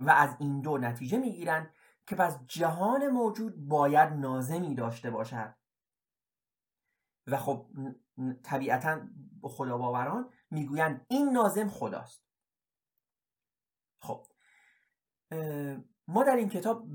[0.00, 1.74] و از این دو نتیجه می‌گیرند
[2.10, 5.54] که پس جهان موجود باید نازمی داشته باشد.
[7.26, 7.66] و خب
[8.42, 9.00] طبیعتا
[9.42, 12.24] خدا باوران می‌گویند این نازم خداست.
[14.02, 14.26] خب
[16.08, 16.86] ما در این کتاب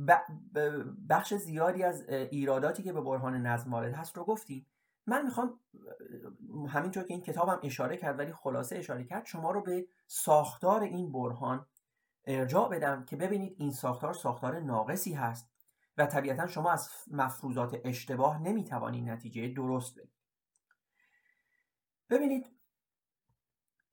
[1.10, 4.68] بخش زیادی از ایراداتی که به برهان نظم وارد هست رو گفتیم.
[5.08, 5.60] من می‌خوام
[6.70, 11.12] همینطور که این کتابم اشاره کرد ولی خلاصه اشاره کرد شما رو به ساختار این
[11.12, 11.68] برهان
[12.26, 15.52] ارجاع بدم که ببینید این ساختار ساختار ناقصی هست
[15.98, 20.16] و طبیعتا شما از مفروضات اشتباه نمی‌توانید نتیجه درست بگیرید
[22.10, 22.56] ببینید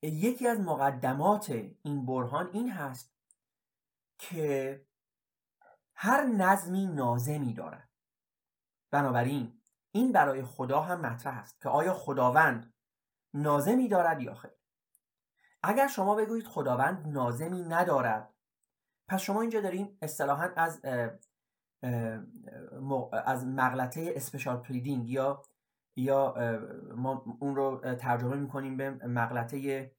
[0.01, 1.49] یکی از مقدمات
[1.83, 3.13] این برهان این هست
[4.17, 4.85] که
[5.95, 7.89] هر نظمی ناظمی دارد.
[8.91, 12.73] بنابراین این برای خدا هم مطرح است که آیا خداوند
[13.33, 14.62] ناظمی دارد یا خیر.
[15.63, 18.33] اگر شما بگویید خداوند ناظمی ندارد
[19.07, 20.81] پس شما اینجا داریم اصطلاحا از
[23.25, 25.41] از مغلطه special pleading یا
[25.95, 26.35] یا
[26.95, 29.91] ما اون رو ترجمه می‌کنیم به مغلطه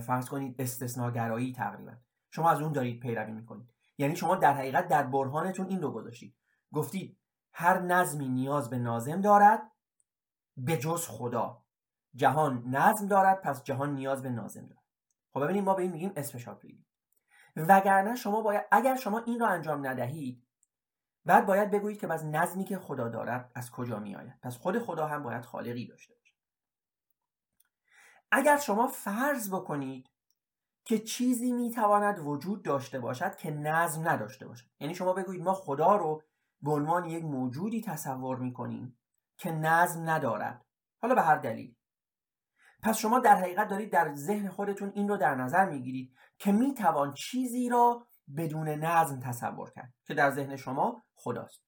[0.00, 1.92] فرض کنید استثناگرایی تقریبا.
[2.30, 3.70] شما از اون دارید پیروی می‌کنید.
[3.98, 6.36] یعنی شما در حقیقت در برهانتون این رو گذاشتید.
[6.72, 7.18] گفتید
[7.52, 9.72] هر نظمی نیاز به ناظم دارد
[10.56, 11.65] به جز خدا.
[12.16, 14.84] جهان نظم دارد پس جهان نیاز به ناظم دارد.
[15.32, 16.86] خب ببینید ما به این میگیم special pleading
[17.56, 20.46] وگرنه شما باید اگر شما این رو انجام ندهید
[21.24, 24.78] بعد باید بگویید که پس نظمی که خدا دارد از کجا می آید پس خود
[24.78, 26.34] خدا هم باید خالقی داشته باشه.
[28.32, 30.10] اگر شما فرض بکنید
[30.84, 34.66] که چیزی می‌تواند وجود داشته باشد که نظم نداشته باشد.
[34.80, 36.22] یعنی شما بگویید ما خدا رو
[36.60, 38.98] به عنوان یک موجودی تصور می‌کنیم
[39.36, 40.66] که نظم ندارد.
[41.02, 41.76] حالا به هر دلیل.
[42.82, 47.14] پس شما در حقیقت دارید در ذهن خودتون این رو در نظر می‌گیرید که می‌توان
[47.14, 51.62] چیزی را بدون نظم تصور کرد که در ذهن شما خداست.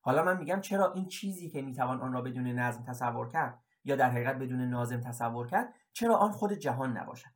[0.00, 3.96] حالا من میگم چرا این چیزی که می‌توان آن را بدون نظم تصور کرد یا
[3.96, 7.30] در حقیقت بدون نازم تصور کرد چرا آن خود جهان نباشد؟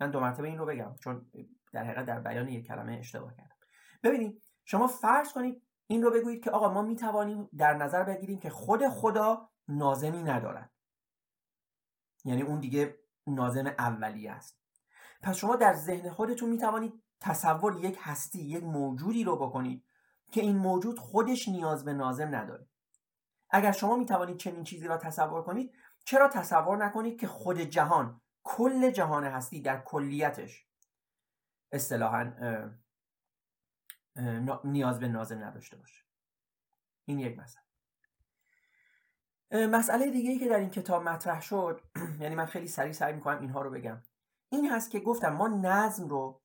[0.00, 1.30] من دو مرتبه این رو بگم چون
[1.72, 3.56] در حقیقت در بیان یک کلمه اشتباه کردم.
[4.02, 8.50] ببینید شما فرض کنید این رو بگویید که آقا ما می‌توانیم در نظر بگیریم که
[8.50, 10.70] خود خدا نازمی ندارد.
[12.26, 14.60] یعنی اون دیگه نازم اولی است.
[15.22, 19.84] پس شما در ذهن خودتون می‌توانید تصور یک هستی یک موجودی رو بکنید
[20.32, 22.68] که این موجود خودش نیاز به نازم نداره.
[23.50, 25.72] اگر شما می‌توانید چنین چیزی را تصور کنید
[26.04, 30.66] چرا تصور نکنید که خود جهان کل جهان هستی در کلیتش
[31.72, 32.32] اصطلاحا
[34.64, 36.04] نیاز به نازم نداشته باشه؟
[37.04, 37.65] این یک مسئله.
[39.50, 41.80] مسئله دیگه ای که در این کتاب مطرح شد
[42.20, 44.02] یعنی من خیلی سریع سعی می‌کنم اینها رو بگم.
[44.48, 46.40] این هست که گفتم ما نظم رو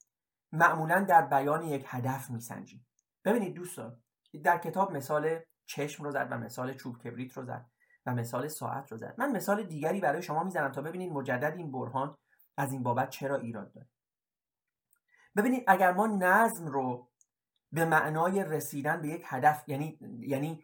[0.52, 2.88] معمولا در بیان یک هدف میسنجیم.
[3.26, 4.02] ببینید دوستان
[4.44, 7.66] در کتاب مثال چشم رو زد و مثال چوب کبریت رو زد
[8.06, 9.16] و مثال ساعت رو زد.
[9.18, 12.18] من مثال دیگری برای شما می‌زنم تا ببینید مجدد این برهان
[12.58, 13.88] از این بابت چرا ایراد داره.
[15.36, 17.10] ببینید اگر ما نظم رو
[17.72, 20.64] به معنای رسیدن به یک هدف یعنی یعنی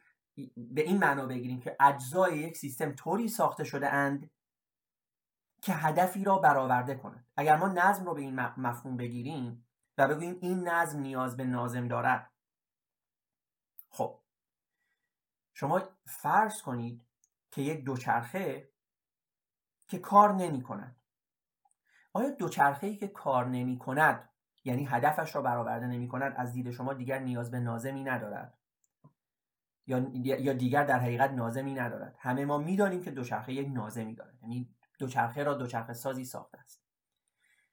[0.57, 4.29] به این معنا بگیریم که اجزای یک سیستم طوری ساخته شده اند
[5.61, 7.27] که هدفی را برآورده کنند.
[7.37, 11.87] اگر ما نظم رو به این مفهوم بگیریم و بگوییم این نظم نیاز به نازم
[11.87, 12.31] دارد.
[13.89, 14.19] خب.
[15.53, 17.05] شما فرض کنید
[17.51, 18.69] که یک دوچرخه
[19.87, 20.95] که کار نمی کند.
[22.13, 24.29] آیا دوچرخه ای که کار نمی کند
[24.65, 28.57] یعنی هدفش را برآورده نمی کند از دید شما دیگر نیاز به نازمی ندارد؟
[29.87, 32.15] یا دیگر در حقیقت نازمی ندارد.
[32.19, 34.37] همه ما می‌دانیم که دوچرخه یک نازمی دارد.
[34.41, 34.69] یعنی
[34.99, 36.83] دوچرخه را دوچرخه سازی ساخته است.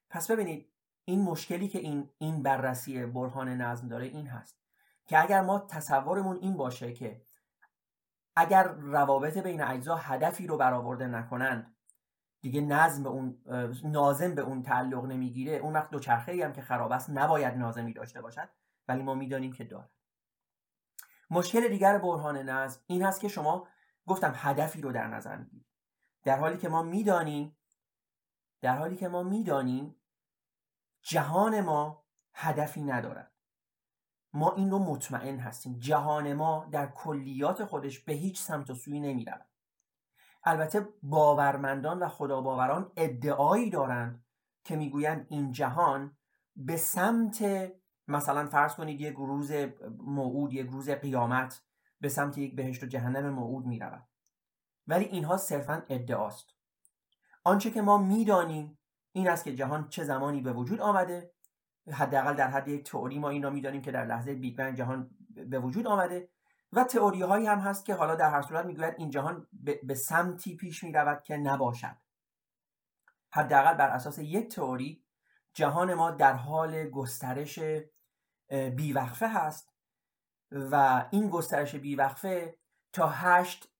[0.09, 0.71] پس ببینید
[1.05, 4.59] این مشکلی که این این بررسی برهان نظم داره این هست
[5.05, 7.21] که اگر ما تصورمون این باشه که
[8.35, 11.75] اگر روابط بین اجزا هدفی رو برآورده نکنند
[12.41, 13.41] دیگه نظم به اون
[13.83, 17.93] نازم به اون تعلق نمی‌گیره اون وقت دوچرخه ای هم که خراب است نباید نازمی
[17.93, 18.49] داشته باشد
[18.87, 19.89] ولی ما می‌دانیم که داره
[21.29, 23.67] مشکل دیگر برهان نظم این هست که شما
[24.07, 25.65] گفتم هدفی رو در نظر می‌گیرید.
[26.23, 27.57] در حالی که ما می‌دانیم
[28.61, 29.95] در حالی که ما می‌دانیم
[31.01, 33.31] جهان ما هدفی ندارد.
[34.33, 35.79] ما این رو مطمئن هستیم.
[35.79, 39.49] جهان ما در کلیات خودش به هیچ سمت و سوی نمی رود.
[40.43, 44.25] البته باورمندان و خداباوران ادعایی دارند
[44.63, 46.17] که می‌گویند این جهان
[46.55, 47.71] به سمت
[48.07, 49.51] مثلا فرض کنید یک روز
[49.97, 51.61] موعود یک روز قیامت
[52.01, 54.07] به سمت یک بهشت و جهنم موعود می رود.
[54.87, 56.47] ولی اینها صرفا ادعاست.
[57.43, 58.77] آنچه که ما می‌دانیم
[59.11, 61.31] این است که جهان چه زمانی به وجود آمده.
[61.91, 65.59] حداقل در حد یک تئوری ما این را می‌دانیم که در لحظه بیگ جهان به
[65.59, 66.29] وجود آمده
[66.73, 69.47] و تئوری هایی هم هست که حالا در هر صورت می‌گوید این جهان
[69.83, 71.95] به سمتی پیش می رود که نباشد.
[73.31, 75.03] حداقل بر اساس یک تئوری
[75.53, 77.59] جهان ما در حال گسترش
[78.49, 79.73] بیوقفه هست
[80.51, 82.57] و این گسترش بیوقفه
[82.93, 83.71] تا هشت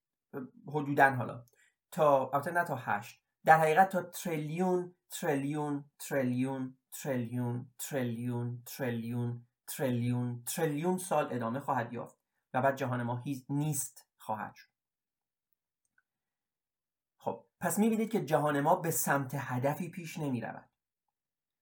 [0.68, 1.44] حدودا حالا
[1.92, 10.44] تا البته نه تا هشت در حقیقت تا تریلیون تریلیون تریلیون تریلیون تریلیون تریلیون تریلیون
[10.44, 12.18] تریلیون سال ادامه خواهد یافت
[12.54, 14.70] و بعد جهان ما نیست خواهد شد.
[17.18, 20.70] خب پس می‌بینید که جهان ما به سمت هدفی پیش نمی رود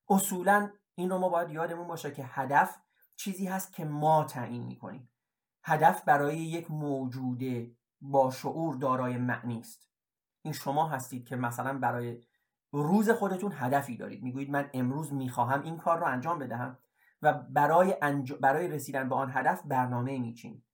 [0.10, 2.78] اصولا این رو ما باید یادمون باشه که هدف
[3.16, 5.10] چیزی هست که ما تعیین می‌کنیم.
[5.64, 7.44] هدف برای یک موجود
[8.02, 9.90] با شعور دارای معنی است.
[10.42, 12.22] این شما هستید که مثلا برای
[12.72, 14.24] روز خودتون هدفی دارید.
[14.24, 16.78] می‌گویید من امروز می‌خواهم این کار رو انجام بدهم
[17.22, 17.96] و برای,
[18.42, 20.66] برای رسیدن به آن هدف برنامه میچینید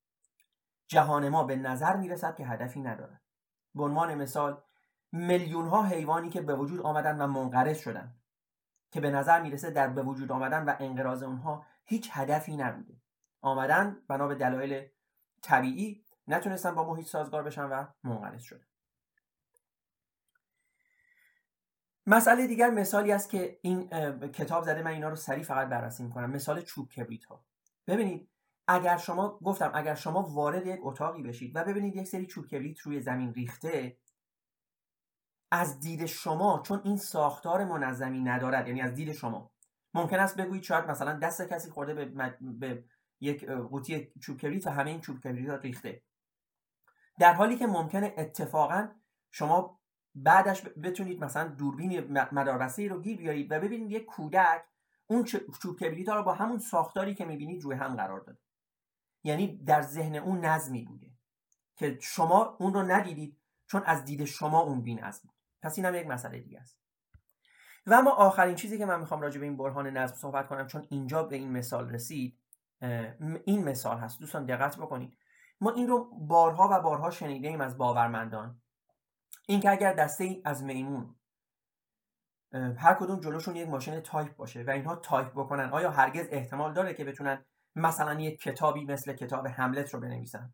[0.88, 3.22] جهان ما به نظر می‌رسد که هدفی ندارد.
[3.76, 4.62] به عنوان مثال
[5.12, 8.16] میلیون ها حیوانی که به وجود آمدن و منقرض شدن
[8.92, 13.02] که به نظر می‌رسه در به وجود آمدن و انقراض اونها هیچ هدفی نبوده.
[13.42, 14.88] آمدن بنا به دلایل
[15.42, 18.66] طبیعی نتونستن با محیط سازگار بشن و منقرض شدن.
[22.08, 23.90] مسئله دیگر مثالی است که این
[24.32, 26.30] کتاب زده من اینا رو سریع فقط بررسی می‌کنم.
[26.30, 27.46] مثال چوب کبریت ها
[27.88, 28.30] ببینید
[28.68, 32.80] اگر شما گفتم اگر شما وارد یک اتاقی بشید و ببینید یک سری چوب کبریت
[32.80, 33.98] روی زمین ریخته
[35.52, 39.52] از دید شما چون این ساختار منظمی ندارد یعنی از دید شما
[39.94, 42.06] ممکن است بگویید شاید مثلا دست کسی خورده به,
[42.42, 42.84] به
[43.20, 46.04] یک قوطی چوب و همه این چوب کبریت ریخته.
[47.20, 48.88] در حالی که ممکنه اتفاقا
[49.32, 49.80] شما
[50.16, 54.64] بعدش بتونید مثلا دوربین مداربسته رو گیر بیارید و ببینید یک کودک
[55.08, 58.40] اون چوب کبریت ها رو با همون ساختاری که می‌بینید روی هم قرار داده.
[59.24, 61.12] یعنی در ذهن اون نظمی بوده
[61.76, 65.36] که شما اون رو ندیدید چون از دید شما اون بی نظم بود.
[65.62, 66.79] پس این هم یک مسئله دیگه است.
[67.90, 70.88] و اما آخرین چیزی که من می‌خوام راجع به این برهان نظم صحبت کنم چون
[70.90, 72.38] اینجا به این مثال رسید
[73.46, 74.20] این مثال هست.
[74.20, 75.18] دوستان دقت بکنید.
[75.62, 78.62] ما این رو بارها و بارها شنیده ایم از باورمندان.
[79.48, 81.16] اینکه اگر دسته ای از میمون
[82.54, 86.94] هر کدوم جلوشون یک ماشین تایپ باشه و اینها تایپ بکنن آیا هرگز احتمال داره
[86.94, 90.54] که بتونن مثلا یک کتابی مثل کتاب هملت رو بنویسن؟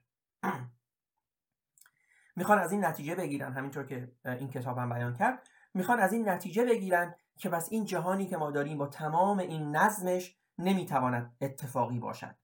[2.36, 5.48] می‌خوان از این نتیجه بگیرن همینطور که این کتاب هم بیان کرد.
[5.74, 9.76] می‌خوان از این نتیجه بگیرن که بس این جهانی که ما داریم با تمام این
[9.76, 12.36] نظمش نمی‌تواند اتفاقی باشد.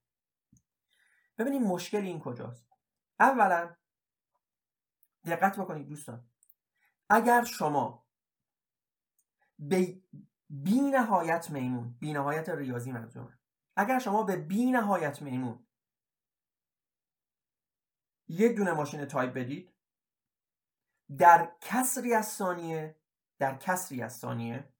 [1.38, 2.66] ببینید مشکل این کجاست.
[3.20, 3.76] اولا
[5.26, 6.30] دقت بکنید دوستان.
[7.10, 8.06] اگر شما
[9.60, 10.02] به
[10.50, 13.40] بی نهایت میمون بی نهایت ریاضی منظورم
[13.76, 15.68] اگر شما به بی نهایت میمون
[18.28, 19.74] یک دونه ماشین تایپ بدید
[21.18, 23.02] در کسری از ثانیه
[23.40, 24.71] در کسری از ثانیه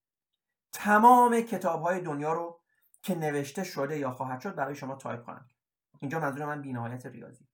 [0.72, 2.62] تمام کتاب های دنیا رو
[3.02, 5.52] که نوشته شده یا خواهد شد برای شما تایپ کنند
[6.00, 7.48] اینجا منظور من بینهایت ریاضی.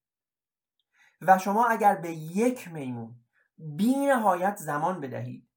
[1.21, 3.15] و شما اگر به یک میمون
[3.57, 5.49] بینهایت زمان بدهید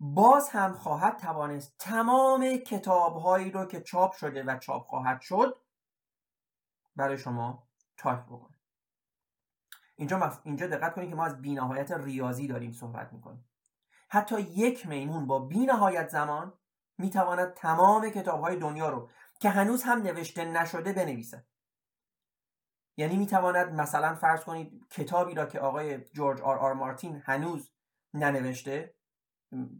[0.00, 5.56] باز هم خواهد توانست تمام کتاب هایی رو که چاپ شده و چاپ خواهد شد
[6.96, 8.56] برای شما تایپ بکنه.
[9.96, 13.48] اینجا, اینجا دقت کنید که ما از بینهایت ریاضی داریم صحبت می‌کنیم.
[14.16, 16.52] حتی یک میمون با بینهایت زمان
[16.98, 19.10] می‌تواند تمام کتاب های دنیا رو
[19.40, 21.46] که هنوز هم نوشته نشده بنویسه
[22.96, 27.70] یعنی می‌تواند مثلا فرض کنید کتابی را که آقای جورج آر آر مارتین هنوز
[28.14, 28.94] ننوشته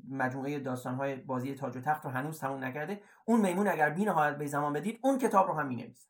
[0.09, 4.37] مجموعه داستانهای بازی تاج و تخت رو هنوز تموم نکرده اون میمون اگر بی نهایت
[4.37, 6.09] به زمان بدید اون کتاب رو هم می‌نویسه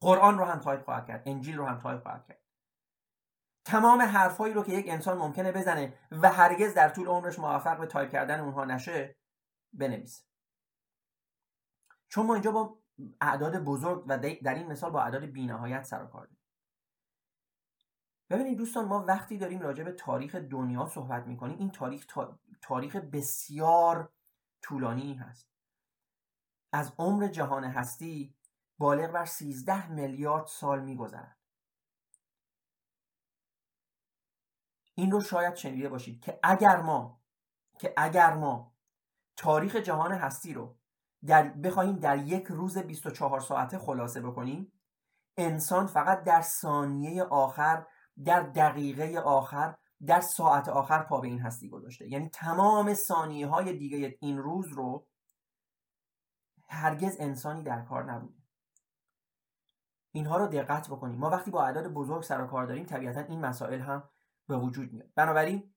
[0.00, 2.43] قرآن رو هم تایپ خواهد کرد انجیل رو هم تایپ خواهد کرد.
[3.64, 7.86] تمام حرفهایی رو که یک انسان ممکنه بزنه و هرگز در طول عمرش موفق به
[7.86, 9.16] تایپ کردن اونها نشه
[9.72, 10.24] بنویسه.
[12.08, 12.78] چون ما اینجا با
[13.20, 16.28] اعداد بزرگ و در این مثال با اعداد بینهایت سر کار
[18.30, 22.06] ببینید دوستان ما وقتی داریم راجع به تاریخ دنیا صحبت می‌کنیم این تاریخ
[22.62, 24.12] تاریخ بسیار
[24.62, 25.48] طولانی هست.
[26.72, 28.34] از عمر جهان هستی
[28.78, 31.33] بالغ بر 13 میلیارد سال میگذرد.
[34.94, 37.20] این رو شاید شنیده باشید که اگر ما
[37.78, 38.74] که اگر ما
[39.36, 40.76] تاریخ جهان هستی رو
[41.26, 44.72] در بخواهیم در یک روز 24 ساعته خلاصه بکنیم
[45.36, 47.86] انسان فقط در ثانیه آخر
[48.24, 49.74] در دقیقه آخر
[50.06, 52.08] در ساعت آخر پا به این هستی گذاشته.
[52.08, 55.06] یعنی تمام ثانیه های دیگه این روز رو
[56.68, 58.42] هرگز انسانی در کار نبوده.
[60.12, 61.18] اینها رو دقت بکنیم.
[61.18, 64.10] ما وقتی با اعداد بزرگ سر و کار داریم طبیعتا این مسائل هم
[64.48, 65.10] به وجود میاد.
[65.14, 65.74] بنابراین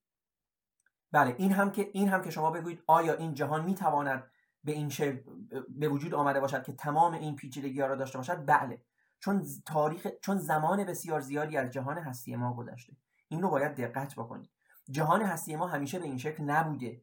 [1.12, 4.32] بله این هم که این هم که شما بگویید آیا این جهان می‌تواند
[4.64, 5.22] به این شکل
[5.70, 8.82] به وجود آمده باشد که تمام این پیچیدگی را داشته باشد؟ بله.
[9.20, 12.98] چون تاریخ چون زمان بسیار زیادی از جهان هستی ما گذشته.
[13.28, 14.52] این رو باید دقت بکنید.
[14.90, 17.02] جهان هستی ما همیشه به این شکل نبوده.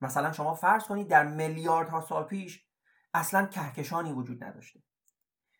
[0.00, 2.66] مثلا شما فرض کنید در میلیاردها سال پیش
[3.14, 4.82] اصلا کهکشانی وجود نداشته.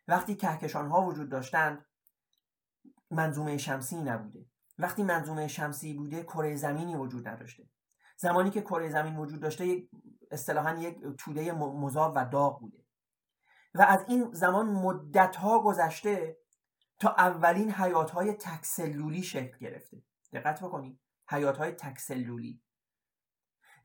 [0.07, 1.85] وقتی کهکشان ها وجود داشتند
[3.11, 4.45] منظومه شمسی نبوده.
[4.81, 7.69] وقتی منظومه شمسی بوده کره زمینی وجود نداشته.
[8.17, 9.87] زمانی که کره زمین وجود داشته
[10.31, 12.85] اصطلاحا یک توده مذاب و داغ بوده.
[13.75, 16.37] و از این زمان مدت ها گذشته
[16.99, 20.03] تا اولین حیات های تکسلولی شکل گرفته.
[20.33, 22.61] دقت بکنید حیات های تکسلولی.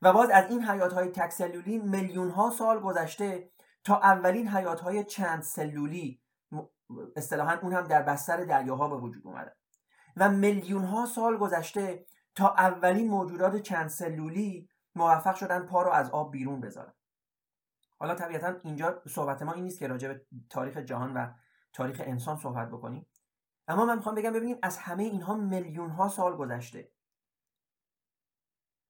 [0.01, 3.51] و باز از این حیات های تکسلولی میلیون ها سال گذشته
[3.83, 6.21] تا اولین حیات های چند سلولی
[7.15, 9.55] اصطلاحا اون هم در بستر دریاها به وجود اومده.
[10.17, 12.05] و میلیون ها سال گذشته
[12.35, 16.93] تا اولین موجودات چند سلولی موفق شدن پا رو از آب بیرون بذارن.
[17.99, 21.33] حالا طبیعتا اینجا صحبت ما این نیست که راجع به تاریخ جهان و
[21.73, 23.05] تاریخ انسان صحبت بکنیم.
[23.67, 26.91] اما من می‌خوام بگم ببینیم از همه اینها میلیون ها سال گذشته.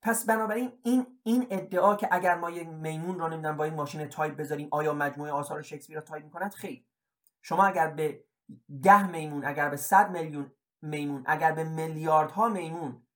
[0.01, 4.09] پس بنابراین این این ادعا که اگر ما یک میمون رو نمی‌دونم با این ماشین
[4.09, 6.85] تایپ بذاریم آیا مجموعه آثار شکسپیر رو تایپ می‌کند خیر.
[7.41, 8.23] شما اگر به
[8.83, 10.51] ده میمون اگر به صد میلیون
[10.81, 11.23] میمون.
[11.27, 13.07] اگر به میلیاردها میمون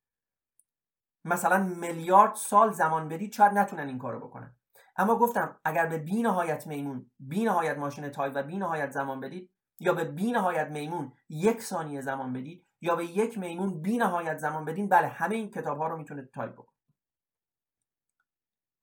[1.25, 4.55] مثلا میلیارد سال زمان بدید شاید نتونن این کارو بکنن.
[4.95, 9.19] اما گفتم اگر به بی نهایت میمون بی نهایت ماشین تایپ و بی نهایت زمان
[9.19, 13.97] بدید یا به بی نهایت میمون یک ثانیه زمان بدید یا به یک میمون بی
[13.97, 16.73] نهایت زمان بدین بله همه این کتاب ها رو می‌تونه تایپ بکن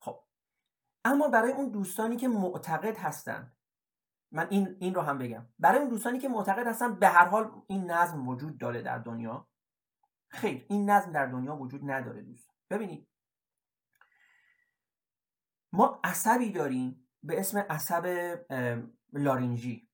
[0.01, 0.20] خب.
[1.05, 3.53] اما برای اون دوستانی که معتقد هستن
[4.33, 5.47] من این, این رو هم بگم.
[5.59, 9.49] برای اون دوستانی که معتقد هستن به هر حال این نظم وجود داره در دنیا.
[10.29, 12.51] خیر این نظم در دنیا وجود نداره دوست.
[12.70, 13.09] ببینید.
[15.72, 18.07] ما عصبی داریم به اسم عصب
[19.12, 19.89] لارینجی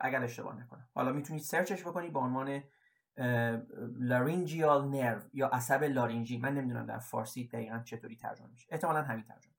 [0.00, 0.88] اگر اشتباه نکنم.
[0.94, 2.62] حالا می‌تونید سرچش بکنید با عنوان
[3.98, 8.68] لارینجیال نرو یا عصب لارینجی من نمی‌دونم در فارسی دقیقا چطوری ترجمه میشه.
[8.70, 9.54] احتمالا همین ترجمه.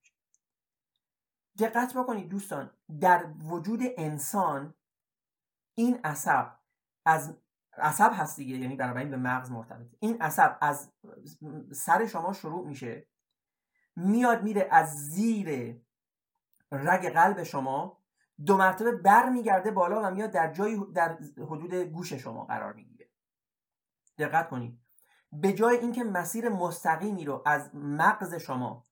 [1.60, 4.74] دقت بکنید دوستان در وجود انسان
[5.76, 6.52] این عصب
[7.06, 7.38] از
[7.78, 10.92] عصب هست دیگه یعنی بنابراین به مغز مرتبط این عصب از
[11.74, 13.08] سر شما شروع میشه
[13.96, 15.80] میاد میره از زیر
[16.72, 18.00] رگ قلب شما
[18.46, 23.10] دو مرتبه بر میگرده بالا و میاد در جای در حدود گوش شما قرار می‌گیره.
[24.18, 24.80] دقت کنید.
[25.32, 28.89] به جای اینکه مسیر مستقیمی رو از مغز شما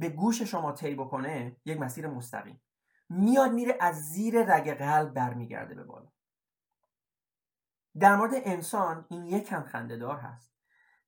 [0.00, 2.62] به گوش شما طی بکنه یک مسیر مستقیم.
[3.08, 6.08] میاد میره از زیر رگ قلب برمیگرده به بالا.
[7.98, 10.52] در مورد انسان این یک کم خندهدار هست.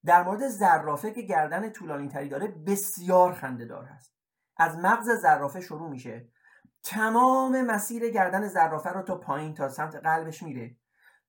[0.04, 4.14] در مورد زرافه که گردن طولانی تری داره بسیار خندهدار هست.
[4.56, 6.28] از مغز زرافه شروع میشه.
[6.82, 10.76] تمام مسیر گردن زرافه رو تا پایین تا سمت قلبش میره.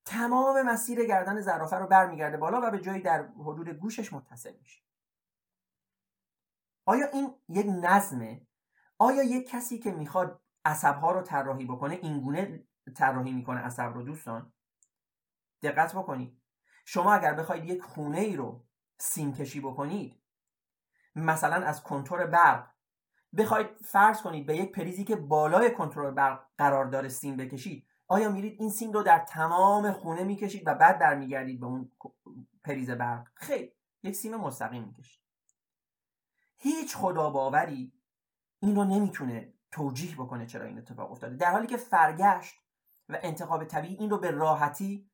[0.04, 4.83] تمام مسیر گردن زرافه رو برمیگرده بالا و به جایی در حدود گوشش متصل میشه.
[6.84, 8.46] آیا این یک نظمه؟
[8.98, 12.64] آیا یک کسی که می‌خواد عصبها رو طراحی بکنه اینگونه
[12.96, 14.52] طراحی می‌کنه عصب رو دوستان؟
[15.62, 16.42] دقت بکنید.
[16.84, 18.64] شما اگر بخواید یک خونه ای رو
[18.98, 20.22] سیم کشی بکنید
[21.16, 22.70] مثلا از کنتور برق
[23.36, 28.30] بخواید فرض کنید به یک پریزی که بالای کنترل برق قرار داره سیم بکشید آیا
[28.30, 31.92] میرید این سیم رو در تمام خونه می‌کشید و بعد برمیگردید به اون
[32.64, 33.72] پریز برق؟ خیر
[34.02, 35.23] یک سیم مستقیم می‌کشید.
[36.56, 37.92] هیچ خدا باوری
[38.60, 41.36] این رو نمی‌تونه توجیه بکنه چرا این اتفاق افتاده.
[41.36, 42.54] در حالی که فرگشت
[43.08, 45.10] و انتخاب طبیعی این رو به راحتی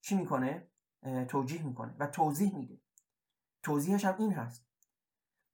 [0.00, 0.70] چی می‌کنه؟
[1.28, 2.80] توجیه می‌کنه و توضیح میده.
[3.62, 4.66] توضیحش هم این هست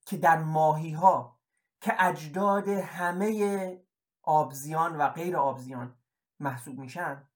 [0.06, 1.40] که در ماهی ها
[1.80, 3.82] که اجداد همه
[4.22, 5.98] آبزیان و غیر آبزیان
[6.40, 7.28] محسوب میشن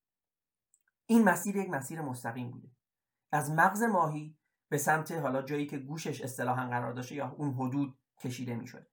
[1.07, 2.71] این مسیر یک مسیر مستقیم بوده.
[3.33, 4.39] از مغز ماهی
[4.69, 8.87] به سمت حالا جایی که گوشش اصطلاحا قرار داشته یا اون حدود کشیده می‌شد.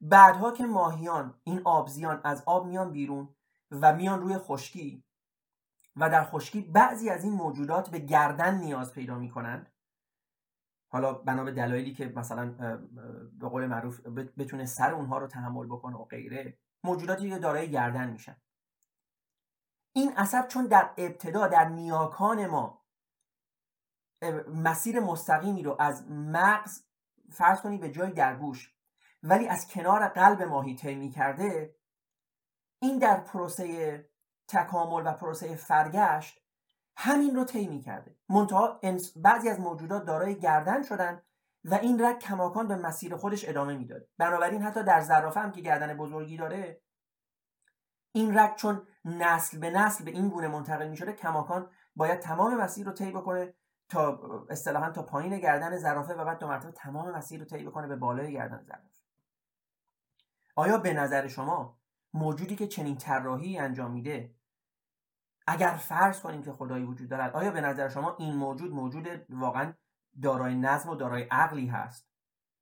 [0.00, 3.34] بعدها که ماهیان این آبزیان از آب میان بیرون
[3.70, 5.04] و میان روی خشکی
[5.96, 9.72] و در خشکی بعضی از این موجودات به گردن نیاز پیدا می‌کنند.
[10.88, 12.50] حالا بنا به دلایلی که مثلا
[13.38, 14.00] به قول معروف
[14.38, 18.36] بتونه سر اونها رو تحمل بکنه و غیره موجوداتی که دارای گردن میشن.
[19.92, 22.81] این عصب چون در ابتدا در نیاکان ما
[24.54, 26.82] مسیر مستقیمی رو از مغز
[27.30, 28.74] فرض کنید به جای در گوش
[29.22, 31.74] ولی از کنار قلب ماهی طی کرده
[32.78, 34.08] این در پروسه
[34.48, 36.42] تکامل و پروسه فرگشت
[36.96, 38.80] همین رو طی کرده منتها
[39.16, 41.22] بعضی از موجودات دارای گردن شدن
[41.64, 45.60] و این رگ کماکان به مسیر خودش ادامه می‌داد بنابراین حتی در زرافه هم که
[45.60, 46.82] گردن بزرگی داره
[48.12, 52.54] این رگ چون نسل به نسل به این گونه منتقل می شده کماکان باید تمام
[52.54, 53.54] مسیر رو طی بکنه
[53.92, 57.86] تا اصطلاحا تا پایین گردن زرافه و بعد دو مرتبه تمام مسیر رو طی بکنه
[57.86, 58.88] به بالای گردن زرافه.
[60.56, 61.78] آیا به نظر شما
[62.14, 64.34] موجودی که چنین طراحی انجام میده
[65.46, 69.74] اگر فرض کنیم که خدایی وجود دارد آیا به نظر شما این موجود موجود واقعا
[70.22, 72.08] دارای نظم و دارای عقلی هست؟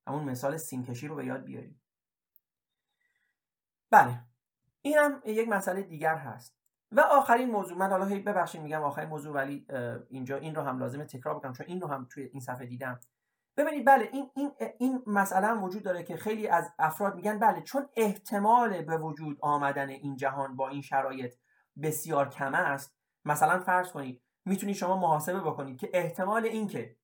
[0.07, 1.81] همون مثال سیمکشی رو به یاد بیاریم.
[3.89, 4.19] بله.
[4.81, 6.60] این هم یک مسئله دیگر هست.
[6.91, 9.65] و آخرین موضوع من حالا ببخشید میگم آخرین موضوع ولی
[10.09, 12.99] اینجا این رو هم لازمه تکرار بکنم چون این رو هم توی این صفحه دیدم.
[13.57, 17.61] ببینید بله این این این مسئله هم وجود داره که خیلی از افراد میگن بله
[17.61, 21.35] چون احتمال به وجود آمدن این جهان با این شرایط
[21.83, 26.95] بسیار کم است مثلا فرض کنید می‌تونید شما محاسبه بکنید که احتمال اینکه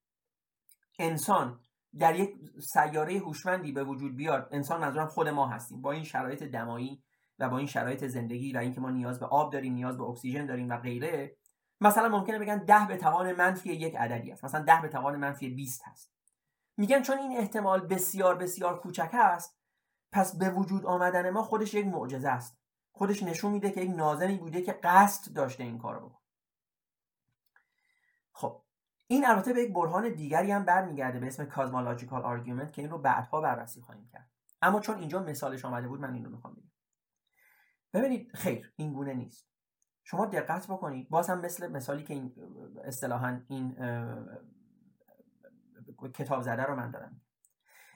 [0.99, 1.59] انسان
[1.99, 6.43] در یک سیاره هوشمندی به وجود بیاد انسان منظورم خود ما هستیم با این شرایط
[6.43, 7.03] دمایی
[7.39, 10.45] و با این شرایط زندگی و اینکه ما نیاز به آب داریم نیاز به اکسیژن
[10.45, 11.37] داریم و غیره
[11.81, 14.43] مثلا ممکنه بگن ده به توان منفی یک عددی است.
[14.43, 16.11] مثلا ده به توان منفی 20 هست.
[16.77, 19.57] میگن چون این احتمال بسیار بسیار کوچک است
[20.11, 22.57] پس به وجود آمدن ما خودش یک معجزه است.
[22.91, 26.21] خودش نشون میده که یک نازمی بوده که قصد داشته این کارو بکنه.
[28.31, 28.61] خب
[29.07, 32.97] این البته به یک برهان دیگری هم برمیگرده به اسم cosmological argument که این رو
[32.97, 34.29] بعدها بررسی خواهیم کرد.
[34.61, 36.76] اما چون اینجا مثالش آمده بود من این رو می‌خوام بگم.
[37.97, 39.47] ببینید خیر این گونه نیست.
[40.03, 42.33] شما دقت بکنید باز هم مثل مثالی که این
[42.83, 43.75] اصطلاحا این
[46.13, 47.21] کتاب زده رو من دارم.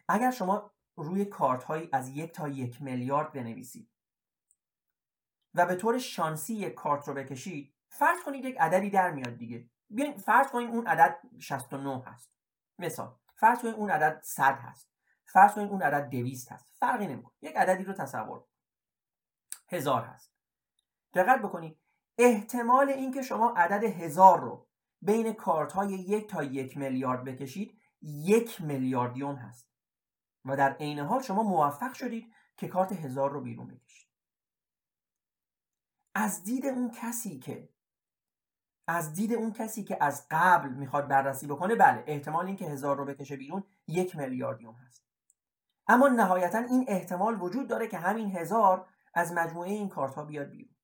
[0.08, 3.92] اگر شما روی کارت هایی از یک تا یک میلیارد بنویسید
[5.54, 9.70] و به طور شانسی یک کارت رو بکشید فرض کنید یک عددی در میاد دیگه.
[9.90, 12.34] بیاین فرض کنید اون عدد 69 هست.
[12.80, 14.92] مثال فرض کنید اون عدد 100 هست.
[15.26, 16.74] فرض کنید اون عدد 200 هست.
[16.80, 17.34] فرقی نمی‌کنه.
[17.42, 18.44] یک عددی رو تصور
[19.72, 20.34] هزار هست.
[21.14, 21.80] دقت بکنید
[22.18, 24.68] احتمال اینکه شما عدد هزار رو
[25.02, 29.72] بین کارت های یک تا یک میلیارد بکشید یک میلیاردیون هست.
[30.46, 34.10] و در عین حال شما موفق شدید که کارت هزار رو بیرون بکشید.
[36.16, 37.70] از دید اون کسی که
[38.88, 43.06] از دید اون کسی که از قبل می‌خواد بررسی بکنه بله احتمال اینکه هزار رو
[43.06, 45.06] بکشه بیرون یک میلیاردیون هست.
[45.88, 50.50] اما نهایتا این احتمال وجود داره که همین هزار از مجموعه این کارت ها بیاد
[50.50, 50.76] بیرون.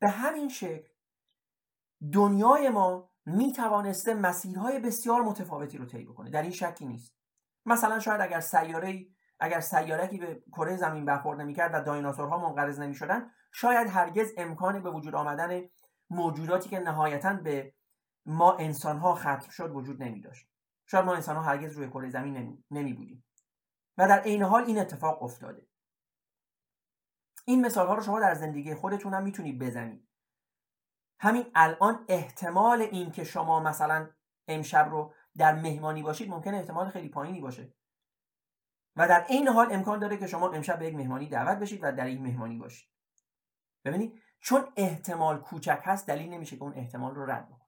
[0.00, 0.88] به همین شکل
[2.12, 6.30] دنیای ما می توانسته مسیرهای بسیار متفاوتی رو طی بکنه.
[6.30, 7.16] در این شکی نیست.
[7.66, 9.06] مثلا شاید اگر سیاره
[9.40, 14.90] اگر سیارکی به کره زمین برخورد نمی‌کرد و دایناسورها منقرض نمی‌شدن شاید هرگز امکان به
[14.90, 15.68] وجود آمدن
[16.10, 17.74] موجوداتی که نهایتا به
[18.26, 20.48] ما انسانها ختم شد وجود نمی داشت
[20.86, 23.24] شاید ما انسانها هرگز روی کره زمین نمی بودیم
[23.98, 25.66] و در عین حال این اتفاق افتاده.
[27.44, 30.08] این مثال ها رو شما در زندگی خودتون هم می‌تونید بزنید.
[31.20, 34.10] همین الان احتمال این که شما مثلا
[34.48, 37.74] امشب رو در مهمانی باشید ممکنه احتمال خیلی پایینی باشه.
[38.96, 41.92] و در این حال امکان داره که شما امشب به یک مهمانی دعوت بشید و
[41.92, 42.88] در این مهمانی باشید.
[43.84, 47.62] ببینید چون احتمال کوچک هست دلیل نمیشه که اون احتمال رو رد بکنید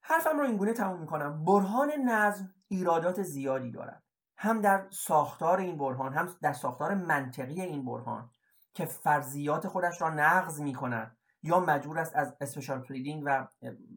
[0.00, 1.44] حرفم رو اینگونه تموم می‌کنم.
[1.44, 4.02] برهان نظم ایرادات زیادی دارد.
[4.36, 8.30] هم در ساختار این برهان هم در ساختار منطقی این برهان.
[8.74, 13.48] که فرضیات خودش را نقض می کند یا مجبور است از special pleading و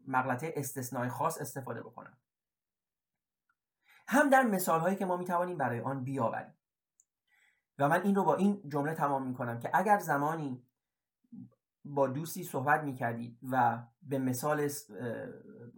[0.06, 2.18] مغلطه استثنای خاص استفاده بکنند
[4.08, 6.54] هم در مثال هایی که ما می توانیم برای آن بیاوریم.
[7.78, 10.62] و من این رو با این جمله تمام می کنم که اگر زمانی
[11.84, 14.68] با دوستی صحبت می کردید و به مثال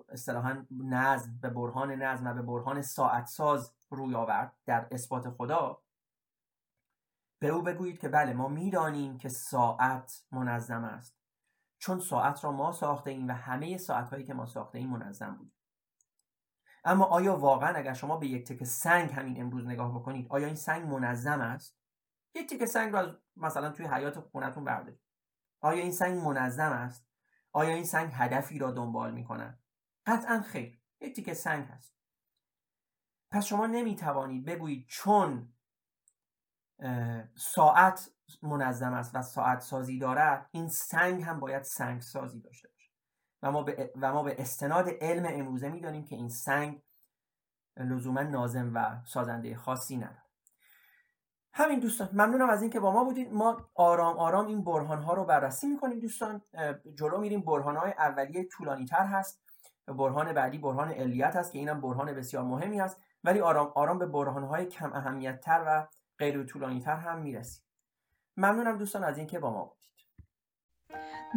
[0.09, 5.83] اصطلاحا نظم به برهان نظم و به برهان ساعت ساز روی آورد در اثبات خدا
[7.41, 11.17] به او بگویید که بله ما می‌دانیم که ساعت منظم است.
[11.79, 15.35] چون ساعت را ما ساخته ایم و همه ساعت هایی که ما ساخته ایم منظم
[15.37, 15.53] بود.
[16.85, 20.57] اما آیا واقعا اگر شما به یک تکه سنگ همین امروز نگاه بکنید آیا این
[20.57, 21.79] سنگ منظم است؟
[22.35, 25.01] یک تکه سنگ رو مثلا توی حیات خونتون بردارید.
[25.61, 27.09] آیا این سنگ منظم است؟
[27.53, 29.59] آیا این سنگ هدفی را دنبال می‌کنه
[30.07, 31.97] قطعا خیر یک تیکه سنگ هست.
[33.31, 35.53] پس شما نمی‌توانید بگویید چون
[37.35, 38.11] ساعت
[38.43, 42.91] منظم است و ساعت سازی دارد این سنگ هم باید سنگ سازی داشته باشه.
[43.43, 46.83] و ما به, و ما به استناد علم امروزه می‌دانیم که این سنگ
[47.77, 50.23] لزوما نازم و سازنده خاصی نداره
[51.53, 53.33] همین دوستان ممنونم از اینکه با ما بودید.
[53.33, 56.43] ما آرام آرام این برهان ها رو بررسی می‌کنیم دوستان.
[56.95, 57.41] جلو میریم.
[57.41, 59.43] برهان های اولیه طولانی تر هست.
[59.87, 63.03] برهان بعدی برهان علیت هست که اینم برهان بسیار مهمی هست.
[63.25, 65.87] ولی آرام آرام به برهان های کم اهمیت تر و
[66.21, 67.65] غیر طولانی تر هم می‌رسیم.
[68.37, 69.81] ممنونم دوستان از اینکه با ما بودید.